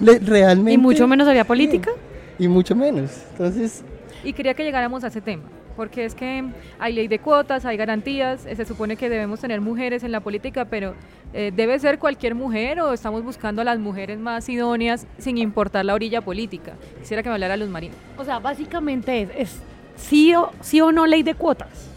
realmente. 0.00 0.72
Y 0.72 0.78
mucho 0.78 1.06
menos 1.06 1.26
haría 1.28 1.44
política. 1.44 1.90
y 2.38 2.48
mucho 2.48 2.74
menos. 2.74 3.10
Entonces. 3.32 3.82
Y 4.24 4.32
quería 4.32 4.54
que 4.54 4.62
llegáramos 4.62 5.02
a 5.04 5.08
ese 5.08 5.20
tema 5.20 5.42
porque 5.76 6.04
es 6.04 6.14
que 6.14 6.44
hay 6.78 6.92
ley 6.92 7.08
de 7.08 7.18
cuotas, 7.18 7.64
hay 7.64 7.76
garantías, 7.76 8.46
eh, 8.46 8.56
se 8.56 8.64
supone 8.64 8.96
que 8.96 9.08
debemos 9.08 9.40
tener 9.40 9.60
mujeres 9.60 10.04
en 10.04 10.12
la 10.12 10.20
política, 10.20 10.64
pero 10.64 10.94
eh, 11.32 11.52
debe 11.54 11.78
ser 11.78 11.98
cualquier 11.98 12.34
mujer 12.34 12.80
o 12.80 12.92
estamos 12.92 13.22
buscando 13.22 13.62
a 13.62 13.64
las 13.64 13.78
mujeres 13.78 14.18
más 14.18 14.48
idóneas 14.48 15.06
sin 15.18 15.38
importar 15.38 15.84
la 15.84 15.94
orilla 15.94 16.20
política. 16.20 16.74
Quisiera 17.00 17.22
que 17.22 17.28
me 17.28 17.34
hablara 17.34 17.56
Luz 17.56 17.68
Marina. 17.68 17.94
O 18.18 18.24
sea, 18.24 18.38
básicamente 18.38 19.28
es, 19.36 19.60
sí, 19.96 20.34
o, 20.34 20.50
sí 20.60 20.80
o 20.80 20.92
no 20.92 21.06
ley 21.06 21.22
de 21.22 21.34
cuotas. 21.34 21.88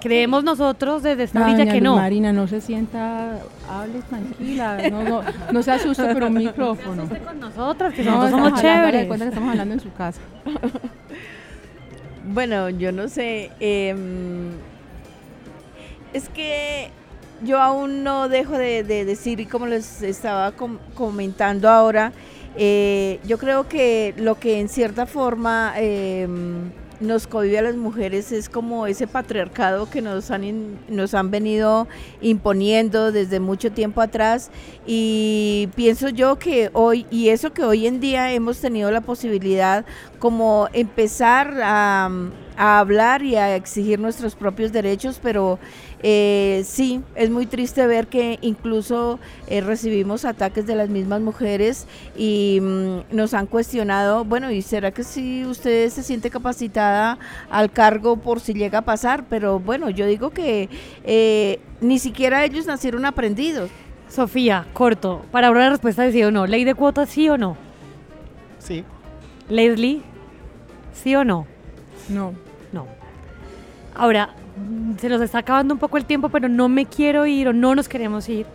Creemos 0.00 0.44
nosotros 0.44 1.02
desde 1.02 1.24
esta 1.24 1.44
orilla 1.44 1.70
que 1.70 1.80
no. 1.80 1.96
Marina, 1.96 2.32
no 2.32 2.48
se 2.48 2.62
sienta, 2.62 3.38
hable 3.68 4.00
tranquila, 4.08 4.78
no, 4.90 5.02
no, 5.04 5.22
no 5.52 5.62
se 5.62 5.72
asuste 5.72 6.14
por 6.14 6.24
un 6.24 6.34
micrófono. 6.34 7.02
No 7.10 7.14
se 7.14 7.20
con 7.20 7.40
nosotras, 7.40 7.92
que 7.92 8.02
nosotros 8.02 8.30
somos 8.30 8.60
chéveres. 8.60 9.06
cuenta 9.06 9.26
que 9.26 9.28
estamos 9.28 9.50
hablando 9.50 9.74
en 9.74 9.80
su 9.80 9.92
casa. 9.92 10.20
Bueno, 12.24 12.68
yo 12.70 12.92
no 12.92 13.08
sé. 13.08 13.50
Em, 13.60 14.50
es 16.12 16.28
que 16.28 16.90
yo 17.42 17.60
aún 17.60 18.04
no 18.04 18.28
dejo 18.28 18.58
de, 18.58 18.82
decir, 18.84 19.48
como 19.48 19.66
les 19.66 20.02
estaba 20.02 20.52
comentando 20.94 21.68
ahora, 21.68 22.12
eh, 22.56 23.20
yo 23.24 23.38
creo 23.38 23.68
que 23.68 24.14
lo 24.18 24.38
que 24.38 24.60
en 24.60 24.68
cierta 24.68 25.06
forma 25.06 25.72
em, 25.76 26.70
nos 27.00 27.26
cohibe 27.26 27.58
a 27.58 27.62
las 27.62 27.76
mujeres 27.76 28.30
es 28.32 28.48
como 28.48 28.86
ese 28.86 29.06
patriarcado 29.06 29.88
que 29.90 30.02
nos 30.02 30.30
han, 30.30 30.78
nos 30.88 31.14
han 31.14 31.30
venido 31.30 31.88
imponiendo 32.20 33.10
desde 33.12 33.40
mucho 33.40 33.72
tiempo 33.72 34.00
atrás. 34.00 34.50
Y 34.86 35.68
pienso 35.74 36.10
yo 36.10 36.38
que 36.38 36.70
hoy, 36.72 37.06
y 37.10 37.30
eso 37.30 37.52
que 37.52 37.64
hoy 37.64 37.86
en 37.86 38.00
día 38.00 38.32
hemos 38.32 38.60
tenido 38.60 38.90
la 38.90 39.00
posibilidad 39.00 39.84
como 40.18 40.68
empezar 40.72 41.58
a 41.62 42.10
a 42.60 42.78
hablar 42.78 43.22
y 43.22 43.36
a 43.36 43.56
exigir 43.56 43.98
nuestros 43.98 44.34
propios 44.34 44.70
derechos, 44.70 45.18
pero 45.22 45.58
eh, 46.02 46.62
sí, 46.64 47.02
es 47.14 47.28
muy 47.30 47.46
triste 47.46 47.86
ver 47.86 48.06
que 48.06 48.38
incluso 48.40 49.18
eh, 49.48 49.60
recibimos 49.60 50.24
ataques 50.24 50.66
de 50.66 50.74
las 50.74 50.88
mismas 50.88 51.20
mujeres 51.20 51.86
y 52.16 52.58
mm, 52.62 53.14
nos 53.14 53.34
han 53.34 53.46
cuestionado, 53.46 54.24
bueno, 54.24 54.50
¿y 54.50 54.62
será 54.62 54.92
que 54.92 55.04
si 55.04 55.44
usted 55.44 55.90
se 55.90 56.02
siente 56.02 56.30
capacitada 56.30 57.18
al 57.50 57.70
cargo 57.70 58.16
por 58.16 58.40
si 58.40 58.54
llega 58.54 58.78
a 58.78 58.82
pasar? 58.82 59.24
Pero 59.28 59.60
bueno, 59.60 59.90
yo 59.90 60.06
digo 60.06 60.30
que 60.30 60.70
eh, 61.04 61.60
ni 61.80 61.98
siquiera 61.98 62.44
ellos 62.44 62.66
nacieron 62.66 63.04
aprendidos. 63.04 63.70
Sofía, 64.08 64.66
corto, 64.72 65.22
para 65.30 65.48
ahora 65.48 65.64
la 65.64 65.70
respuesta 65.70 66.02
de 66.02 66.12
sí 66.12 66.22
o 66.24 66.30
no, 66.30 66.46
¿ley 66.46 66.64
de 66.64 66.74
cuotas 66.74 67.10
sí 67.10 67.28
o 67.28 67.36
no? 67.36 67.56
Sí. 68.58 68.84
Leslie, 69.48 70.02
¿sí 70.94 71.14
o 71.14 71.24
no? 71.24 71.46
No. 72.08 72.34
No. 72.72 72.86
Ahora, 73.94 74.34
se 74.98 75.08
nos 75.08 75.20
está 75.20 75.38
acabando 75.38 75.74
un 75.74 75.80
poco 75.80 75.96
el 75.96 76.04
tiempo, 76.04 76.28
pero 76.28 76.48
no 76.48 76.68
me 76.68 76.86
quiero 76.86 77.26
ir 77.26 77.48
o 77.48 77.52
no 77.52 77.74
nos 77.74 77.88
queremos 77.88 78.28
ir 78.28 78.46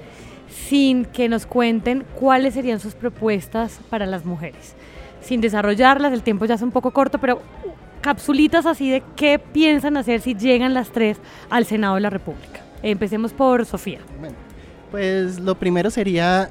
sin 0.67 1.05
que 1.05 1.27
nos 1.27 1.45
cuenten 1.45 2.05
cuáles 2.15 2.53
serían 2.53 2.79
sus 2.79 2.93
propuestas 2.93 3.79
para 3.89 4.05
las 4.05 4.25
mujeres. 4.25 4.75
Sin 5.21 5.41
desarrollarlas, 5.41 6.13
el 6.13 6.21
tiempo 6.21 6.45
ya 6.45 6.55
es 6.55 6.61
un 6.61 6.71
poco 6.71 6.91
corto, 6.91 7.17
pero 7.17 7.41
capsulitas 8.01 8.65
así 8.65 8.89
de 8.89 9.03
qué 9.15 9.39
piensan 9.39 9.97
hacer 9.97 10.21
si 10.21 10.35
llegan 10.35 10.73
las 10.73 10.89
tres 10.91 11.17
al 11.49 11.65
Senado 11.65 11.95
de 11.95 12.01
la 12.01 12.09
República. 12.09 12.61
Empecemos 12.83 13.33
por 13.33 13.65
Sofía. 13.65 13.99
pues 14.91 15.39
lo 15.39 15.55
primero 15.55 15.89
sería 15.89 16.49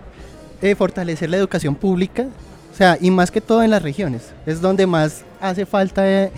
eh, 0.60 0.74
fortalecer 0.74 1.30
la 1.30 1.36
educación 1.36 1.76
pública, 1.76 2.26
o 2.72 2.76
sea, 2.76 2.98
y 3.00 3.10
más 3.10 3.30
que 3.30 3.40
todo 3.40 3.62
en 3.62 3.70
las 3.70 3.82
regiones, 3.82 4.32
es 4.46 4.60
donde 4.60 4.86
más 4.86 5.24
hace 5.40 5.64
falta... 5.66 6.08
Eh, 6.08 6.32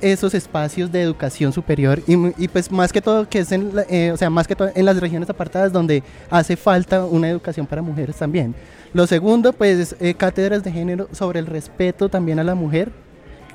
esos 0.00 0.34
espacios 0.34 0.90
de 0.90 1.02
educación 1.02 1.52
superior 1.52 2.00
y, 2.06 2.48
pues 2.48 2.70
más 2.70 2.92
que 2.92 3.00
todo 3.00 3.28
que 3.28 3.40
es 3.40 3.52
en, 3.52 3.70
eh, 3.88 4.10
o 4.12 4.16
sea, 4.16 4.30
más 4.30 4.46
que 4.46 4.56
todo 4.56 4.70
en 4.74 4.84
las 4.84 4.98
regiones 5.00 5.28
apartadas 5.30 5.72
donde 5.72 6.02
hace 6.30 6.56
falta 6.56 7.04
una 7.04 7.28
educación 7.28 7.66
para 7.66 7.82
mujeres 7.82 8.16
también. 8.16 8.54
Lo 8.92 9.06
segundo, 9.06 9.52
pues 9.52 9.94
eh, 10.00 10.14
cátedras 10.14 10.64
de 10.64 10.72
género 10.72 11.08
sobre 11.12 11.38
el 11.38 11.46
respeto 11.46 12.08
también 12.08 12.38
a 12.38 12.44
la 12.44 12.54
mujer, 12.54 12.90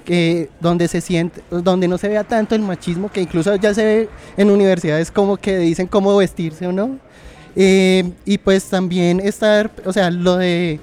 que 0.05 0.49
donde 0.59 0.87
se 0.87 1.01
siente, 1.01 1.41
donde 1.49 1.87
no 1.87 1.97
se 1.97 2.07
vea 2.07 2.23
tanto 2.23 2.55
el 2.55 2.61
machismo, 2.61 3.09
que 3.09 3.21
incluso 3.21 3.55
ya 3.55 3.73
se 3.73 3.83
ve 3.83 4.09
en 4.37 4.51
universidades 4.51 5.11
como 5.11 5.35
que 5.37 5.57
dicen 5.57 5.87
cómo 5.87 6.15
vestirse 6.15 6.67
o 6.67 6.71
no, 6.71 6.99
Eh, 7.57 8.03
y 8.25 8.37
pues 8.37 8.65
también 8.65 9.21
estar, 9.21 9.71
o 9.85 9.93
sea, 9.93 10.11
lo 10.11 10.35
de 10.35 10.79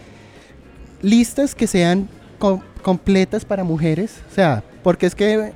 listas 1.02 1.54
que 1.54 1.66
sean 1.66 2.08
completas 2.82 3.44
para 3.44 3.62
mujeres, 3.62 4.22
o 4.30 4.34
sea, 4.34 4.62
porque 4.82 5.06
es 5.06 5.14
que 5.14 5.52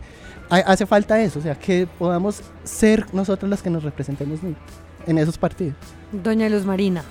hace 0.49 0.87
falta 0.87 1.21
eso, 1.21 1.39
o 1.39 1.43
sea, 1.43 1.55
que 1.55 1.89
podamos 1.99 2.43
ser 2.65 3.07
nosotros 3.13 3.51
las 3.51 3.63
que 3.63 3.71
nos 3.71 3.83
representemos 3.83 4.41
en 5.07 5.19
esos 5.19 5.39
partidos. 5.39 5.77
Doña 6.13 6.49
Luz 6.49 6.65
Marina. 6.65 7.03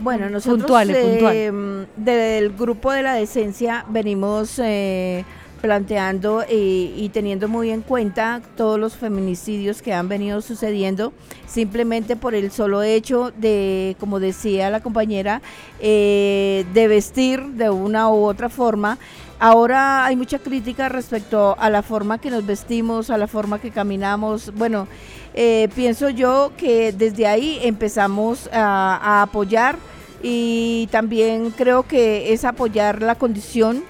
Bueno, 0.00 0.30
nosotros 0.30 0.70
eh, 0.88 1.86
del 1.96 2.50
grupo 2.50 2.92
de 2.92 3.02
la 3.02 3.14
decencia 3.14 3.84
venimos 3.88 4.58
eh, 4.58 5.24
planteando 5.60 6.44
y, 6.48 7.10
teniendo 7.12 7.48
muy 7.48 7.70
en 7.70 7.82
cuenta 7.82 8.40
todos 8.56 8.78
los 8.78 8.96
feminicidios 8.96 9.82
que 9.82 9.92
han 9.92 10.08
venido 10.08 10.40
sucediendo, 10.40 11.12
simplemente 11.46 12.16
por 12.16 12.34
el 12.34 12.50
solo 12.50 12.82
hecho 12.82 13.32
de, 13.36 13.96
como 14.00 14.20
decía 14.20 14.70
la 14.70 14.80
compañera, 14.80 15.42
eh, 15.80 16.64
de 16.72 16.88
vestir 16.88 17.42
de 17.42 17.70
una 17.70 18.08
u 18.08 18.24
otra 18.24 18.48
forma. 18.48 18.98
Ahora 19.40 20.04
hay 20.04 20.16
mucha 20.16 20.38
crítica 20.38 20.88
respecto 20.88 21.56
a 21.58 21.70
la 21.70 21.82
forma 21.82 22.18
que 22.18 22.30
nos 22.30 22.44
vestimos, 22.44 23.10
a 23.10 23.18
la 23.18 23.26
forma 23.26 23.60
que 23.60 23.70
caminamos. 23.70 24.52
Bueno, 24.54 24.88
eh, 25.34 25.68
pienso 25.74 26.08
yo 26.08 26.52
que 26.56 26.92
desde 26.92 27.26
ahí 27.26 27.60
empezamos 27.62 28.48
a 28.52 29.22
apoyar 29.22 29.76
y 30.22 30.88
también 30.90 31.50
creo 31.50 31.84
que 31.84 32.32
es 32.32 32.44
apoyar 32.44 33.02
la 33.02 33.14
condición 33.14 33.84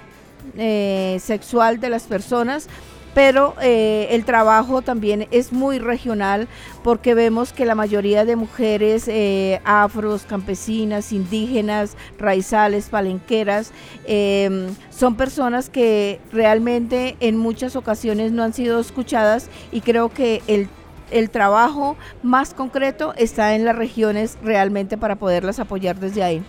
eh, 0.57 1.17
sexual 1.21 1.79
de 1.79 1.89
las 1.89 2.03
personas, 2.03 2.67
pero 3.13 3.55
eh, 3.61 4.07
el 4.11 4.23
trabajo 4.23 4.81
también 4.81 5.27
es 5.31 5.51
muy 5.51 5.79
regional 5.79 6.47
porque 6.83 7.15
vemos 7.15 7.53
que 7.53 7.65
la 7.65 7.75
mayoría 7.75 8.23
de 8.23 8.35
mujeres 8.35 9.07
eh, 9.07 9.61
afros, 9.65 10.23
campesinas, 10.23 11.11
indígenas, 11.11 11.97
raizales, 12.17 12.89
palenqueras, 12.89 13.71
em, 14.05 14.67
son 14.89 15.15
personas 15.15 15.69
que 15.69 16.19
realmente 16.31 17.17
en 17.19 17.37
muchas 17.37 17.75
ocasiones 17.75 18.31
no 18.31 18.43
han 18.43 18.53
sido 18.53 18.79
escuchadas 18.79 19.49
y 19.71 19.81
creo 19.81 20.09
que 20.09 20.41
el 20.47 20.69
el 21.11 21.29
trabajo 21.29 21.97
más 22.21 22.53
concreto 22.53 23.13
está 23.17 23.55
en 23.55 23.65
las 23.65 23.75
regiones 23.75 24.37
realmente 24.43 24.97
para 24.97 25.15
poderlas 25.15 25.59
apoyar 25.59 25.99
desde 25.99 26.23
ahí. 26.23 26.43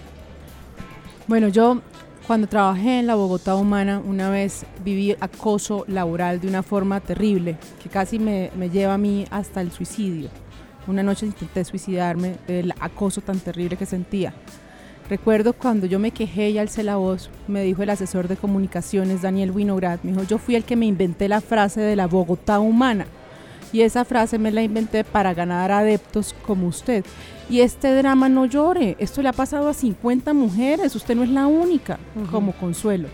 Bueno, 1.27 1.49
yo 1.49 1.81
cuando 2.31 2.47
trabajé 2.47 3.01
en 3.01 3.09
la 3.09 3.17
Bogotá 3.17 3.57
Humana, 3.57 4.01
una 4.07 4.31
vez 4.31 4.65
viví 4.85 5.17
acoso 5.19 5.85
laboral 5.89 6.41
de 6.41 6.47
una 6.47 6.63
forma 6.63 7.01
terrible, 7.01 7.57
que 7.83 7.89
casi 7.89 8.21
me, 8.21 8.53
lleva 8.73 8.95
a 8.95 8.99
mí 8.99 9.27
hasta 9.33 9.61
el 9.61 9.73
suicidio. 9.73 10.31
Una 10.87 11.03
noche 11.03 11.27
intenté 11.27 11.65
suicidarme 11.65 12.37
del 12.47 12.73
acoso 12.79 13.21
tan 13.21 13.41
terrible 13.41 13.77
que 13.77 13.85
sentía. 13.85 14.33
Recuerdo 15.09 15.55
cuando 15.55 15.87
yo 15.87 15.99
me 15.99 16.13
quejé 16.13 16.51
y 16.51 16.59
alcé 16.59 16.85
la 16.85 16.99
voz, 16.99 17.31
me 17.49 17.65
dijo 17.65 17.83
el 17.83 17.91
asesor 17.91 18.29
de 18.29 18.37
comunicaciones 18.37 19.23
Daniel 19.23 19.51
Winograd, 19.51 19.99
me 20.05 20.13
dijo, 20.13 20.23
yo 20.23 20.39
fui 20.39 20.55
el 20.55 20.63
que 20.63 20.77
me 20.77 20.87
inventé 20.87 21.27
la 21.27 21.41
frase 21.41 21.81
de 21.81 21.97
la 21.97 22.07
Bogotá 22.07 22.61
humana. 22.61 23.07
Y 23.73 23.81
esa 23.81 24.05
frase 24.05 24.39
me 24.39 24.53
la 24.53 24.63
inventé 24.63 25.03
para 25.03 25.35
ganar 25.35 25.73
adeptos 25.73 26.33
como 26.47 26.69
usted. 26.69 27.05
Y 27.51 27.63
este 27.63 27.93
drama 27.95 28.29
no 28.29 28.47
llore, 28.47 28.97
esto 29.01 29.23
le 29.23 29.29
ha 29.29 29.33
pasado 29.33 29.69
a 29.69 29.75
50 29.75 30.33
mujeres, 30.35 30.95
usted 30.95 31.17
no 31.17 31.25
es 31.25 31.31
la 31.31 31.49
única, 31.49 31.99
como 32.31 32.53
consuelo. 32.53 33.09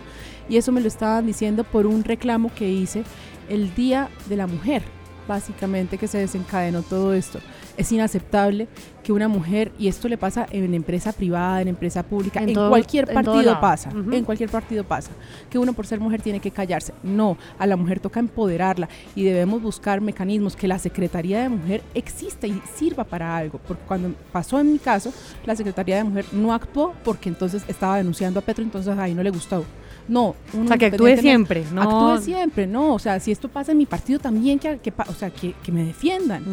Y 0.46 0.59
eso 0.59 0.72
me 0.72 0.83
lo 0.83 0.88
estaban 0.88 1.27
diciendo 1.27 1.64
por 1.64 1.87
un 1.87 2.05
reclamo 2.05 2.53
que 2.55 2.70
hice 2.70 3.03
el 3.49 3.75
Día 3.75 4.11
de 4.29 4.37
la 4.37 4.46
Mujer, 4.46 4.83
básicamente 5.27 5.96
que 5.96 6.07
se 6.07 6.18
desencadenó 6.18 6.83
todo 6.83 7.14
esto 7.14 7.40
es 7.77 7.93
inaceptable 7.93 8.69
que 9.03 9.12
una 9.12 9.29
mujer, 9.29 9.71
y 9.79 9.87
esto 9.87 10.09
le 10.09 10.19
pasa 10.19 10.49
en 10.51 10.75
empresa 10.75 11.12
privada, 11.12 11.62
en 11.62 11.69
empresa 11.69 12.03
pública, 12.03 12.43
en, 12.43 12.55
cualquier 12.55 13.07
partido 13.12 13.61
pasa, 13.61 13.91
en 13.91 14.25
cualquier 14.25 14.51
partido 14.51 14.83
pasa, 14.83 15.12
que 15.49 15.59
uno 15.59 15.73
por 15.75 15.87
ser 15.87 16.01
mujer 16.01 16.23
tiene 16.23 16.41
que 16.41 16.51
callarse. 16.51 16.93
No, 17.05 17.39
a 17.59 17.67
la 17.67 17.77
mujer 17.77 18.01
toca 18.01 18.19
empoderarla 18.19 18.89
y 19.15 19.23
debemos 19.23 19.62
buscar 19.62 20.01
mecanismos 20.01 20.57
que 20.57 20.67
la 20.67 20.79
Secretaría 20.81 21.43
de 21.43 21.49
Mujer 21.49 21.83
exista 21.95 22.49
y 22.49 22.61
sirva 22.75 23.05
para 23.05 23.37
algo, 23.37 23.61
porque 23.67 23.85
cuando 23.87 24.12
pasó 24.33 24.59
en 24.59 24.73
mi 24.73 24.79
caso, 24.79 25.12
la 25.45 25.55
Secretaría 25.55 25.97
de 25.97 26.05
Mujer 26.05 26.25
no 26.33 26.53
actuó 26.53 26.93
porque 27.05 27.29
entonces 27.29 27.62
estaba 27.69 27.99
denunciando 27.99 28.41
a 28.41 28.43
Petro, 28.43 28.65
entonces 28.65 28.99
ahí 28.99 29.15
no 29.15 29.23
le 29.23 29.31
gustó. 29.31 29.65
No, 30.09 30.37
o 30.55 30.66
sea, 30.69 30.79
que 30.79 30.87
actúe 30.87 31.16
siempre, 31.19 31.64
no. 31.73 31.83
Actúe 31.83 32.25
siempre, 32.25 32.66
no. 32.66 32.95
O 32.95 32.99
sea, 32.99 33.19
si 33.19 33.33
esto 33.33 33.49
pasa 33.49 33.73
en 33.73 33.79
mi 33.79 33.87
partido 33.87 34.19
también, 34.19 34.59
que, 34.59 34.79
o 35.09 35.14
sea, 35.14 35.31
que, 35.31 35.55
me 35.73 35.85
defiendan, 35.85 36.45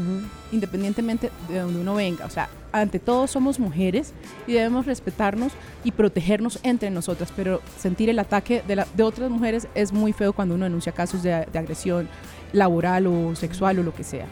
independientemente 0.52 1.30
de 1.50 1.60
donde 1.60 1.80
uno 1.80 1.96
venga. 1.96 2.26
O 2.26 2.30
sea, 2.30 2.50
ante 2.72 3.00
todo 3.00 3.28
somos 3.28 3.60
mujeres 3.60 4.14
y 4.48 4.54
debemos 4.54 4.86
respetarnos 4.86 5.54
y 5.84 5.92
protegernos 5.92 6.60
entre 6.64 6.90
nosotras, 6.90 7.32
pero 7.36 7.62
sentir 7.78 8.10
el 8.10 8.20
ataque 8.20 8.64
de, 8.68 8.84
de 8.96 9.04
otras 9.04 9.30
mujeres 9.30 9.68
es 9.76 9.94
muy 9.94 10.14
feo 10.14 10.34
cuando 10.34 10.56
uno 10.56 10.66
denuncia 10.66 10.92
casos 10.92 11.22
de 11.22 11.34
agresión 11.34 12.10
laboral 12.54 13.08
o 13.08 13.36
sexual 13.36 13.80
o 13.80 13.84
lo 13.84 13.94
que 13.94 14.04
sea. 14.04 14.28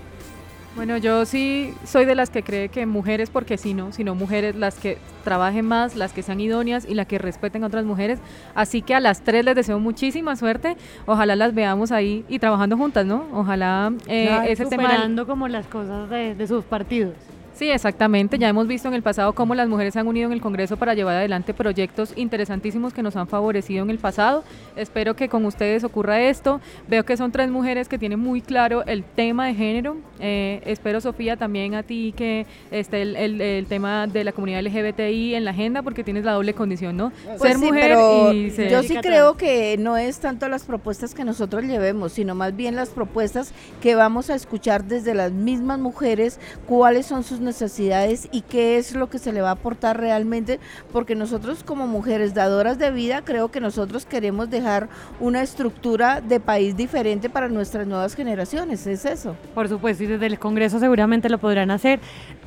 Bueno, 0.75 0.97
yo 0.97 1.25
sí 1.25 1.73
soy 1.84 2.05
de 2.05 2.15
las 2.15 2.29
que 2.29 2.43
cree 2.43 2.69
que 2.69 2.86
mujeres, 2.86 3.29
porque 3.29 3.57
si 3.57 3.73
no, 3.73 3.91
sino 3.91 4.15
mujeres 4.15 4.55
las 4.55 4.75
que 4.75 4.97
trabajen 5.23 5.65
más, 5.65 5.95
las 5.95 6.13
que 6.13 6.23
sean 6.23 6.39
idóneas 6.39 6.88
y 6.88 6.93
las 6.93 7.07
que 7.07 7.17
respeten 7.17 7.63
a 7.63 7.67
otras 7.67 7.84
mujeres. 7.84 8.19
Así 8.55 8.81
que 8.81 8.95
a 8.95 9.01
las 9.01 9.21
tres 9.21 9.43
les 9.43 9.55
deseo 9.55 9.79
muchísima 9.79 10.36
suerte. 10.38 10.77
Ojalá 11.05 11.36
las 11.36 11.53
veamos 11.53 11.91
ahí 11.91 12.23
y 12.29 12.39
trabajando 12.39 12.77
juntas, 12.77 13.05
¿no? 13.05 13.25
Ojalá 13.34 13.91
eh, 14.07 14.45
ese 14.47 14.65
tema... 14.65 15.10
como 15.27 15.49
las 15.49 15.67
cosas 15.67 16.10
de 16.10 16.47
sus 16.47 16.63
partidos. 16.63 17.15
Sí, 17.62 17.69
exactamente. 17.69 18.39
Ya 18.39 18.50
hemos 18.50 18.65
visto 18.65 18.88
en 18.88 18.95
el 18.95 19.04
pasado 19.04 19.34
cómo 19.34 19.54
las 19.54 19.69
mujeres 19.69 19.93
se 19.93 20.00
han 20.00 20.08
unido 20.08 20.26
en 20.26 20.34
el 20.34 20.41
Congreso 20.41 20.78
para 20.78 20.95
llevar 20.95 21.17
adelante 21.17 21.54
proyectos 21.54 22.12
interesantísimos 22.15 22.91
que 22.91 23.04
nos 23.04 23.15
han 23.15 23.28
favorecido 23.28 23.84
en 23.84 23.91
el 23.91 24.00
pasado. 24.00 24.43
Espero 24.76 25.15
que 25.15 25.30
con 25.30 25.45
ustedes 25.45 25.84
ocurra 25.84 26.21
esto. 26.21 26.60
Veo 26.88 27.06
que 27.06 27.15
son 27.17 27.32
tres 27.32 27.52
mujeres 27.52 27.88
que 27.88 28.00
tienen 28.00 28.19
muy 28.19 28.41
claro 28.41 28.84
el 28.88 29.04
tema 29.04 29.45
de 29.45 29.54
género. 29.54 29.97
Eh, 30.19 30.63
espero, 30.65 31.02
Sofía, 31.02 31.38
también 31.38 31.76
a 31.76 31.84
ti 31.84 32.15
que 32.17 32.47
esté 32.71 33.04
el, 33.04 33.67
tema 33.67 34.08
de 34.08 34.24
la 34.24 34.32
comunidad 34.32 34.63
LGBTI 34.63 35.36
en 35.36 35.45
la 35.45 35.52
agenda 35.52 35.84
porque 35.84 36.04
tienes 36.04 36.26
la 36.26 36.32
doble 36.32 36.56
condición, 36.56 36.97
¿no? 36.97 37.12
Pues 37.38 37.43
ser 37.43 37.60
mujer 37.60 37.95
y 38.34 38.50
ser 38.50 38.71
Yo 38.71 38.82
sí 38.82 38.95
creo 39.04 39.38
que 39.38 39.78
no 39.78 39.97
es 39.97 40.19
tanto 40.19 40.50
las 40.50 40.63
propuestas 40.63 41.13
que 41.13 41.24
nosotros 41.24 41.63
llevemos, 41.65 42.13
sino 42.13 42.34
más 42.34 42.56
bien 42.56 42.76
las 42.76 42.89
propuestas 42.89 43.54
que 43.84 43.93
vamos 43.93 44.32
a 44.32 44.36
escuchar 44.36 44.86
desde 44.86 45.13
las 45.13 45.32
mismas 45.32 45.78
mujeres, 45.78 46.39
cuáles 46.65 47.06
son 47.06 47.24
sus 47.24 47.39
necesidades 47.39 47.50
necesidades 47.51 48.29
y 48.31 48.41
qué 48.41 48.77
es 48.77 48.95
lo 48.95 49.09
que 49.09 49.19
se 49.19 49.33
le 49.33 49.41
va 49.41 49.49
a 49.49 49.53
aportar 49.53 49.99
realmente, 49.99 50.59
porque 50.91 51.15
nosotros 51.15 51.63
como 51.63 51.85
mujeres 51.85 52.33
dadoras 52.33 52.79
de 52.79 52.91
vida 52.91 53.21
creo 53.23 53.51
que 53.51 53.59
nosotros 53.59 54.05
queremos 54.05 54.49
dejar 54.49 54.87
una 55.19 55.41
estructura 55.41 56.21
de 56.21 56.39
país 56.39 56.77
diferente 56.77 57.29
para 57.29 57.49
nuestras 57.49 57.85
nuevas 57.87 58.15
generaciones, 58.15 58.87
es 58.87 59.03
eso. 59.03 59.35
Por 59.53 59.67
supuesto, 59.67 60.03
y 60.03 60.07
desde 60.07 60.27
el 60.27 60.39
Congreso 60.39 60.79
seguramente 60.79 61.29
lo 61.29 61.39
podrán 61.39 61.71
hacer. 61.71 61.99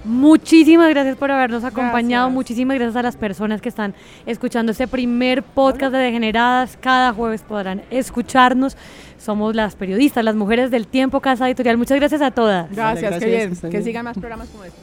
Muchísimas 0.05 0.89
gracias 0.91 1.17
por 1.17 1.31
habernos 1.31 1.65
acompañado, 1.65 2.31
muchísimas 2.31 2.77
gracias 2.77 2.97
a 2.97 3.03
las 3.03 3.17
personas 3.17 3.61
que 3.61 3.69
están 3.69 3.95
escuchando 4.27 4.73
este 4.73 4.89
primer 4.89 5.43
podcast 5.43 5.93
de 5.93 5.99
Degeneradas, 5.99 6.79
cada 6.81 7.13
jueves 7.13 7.43
podrán 7.43 7.83
escucharnos. 7.91 8.77
Somos 9.25 9.55
las 9.55 9.75
periodistas, 9.75 10.23
las 10.23 10.35
mujeres 10.35 10.71
del 10.71 10.87
tiempo, 10.87 11.21
Casa 11.21 11.47
Editorial. 11.47 11.79
Muchas 11.79 11.99
gracias 11.99 12.21
a 12.21 12.31
todas. 12.31 12.71
Gracias, 12.71 13.19
qué 13.19 13.27
bien. 13.27 13.57
Que, 13.71 13.83
sigan 13.83 14.05
más 14.05 14.19
programas 14.19 14.49
como 14.51 14.65
estos. 14.65 14.83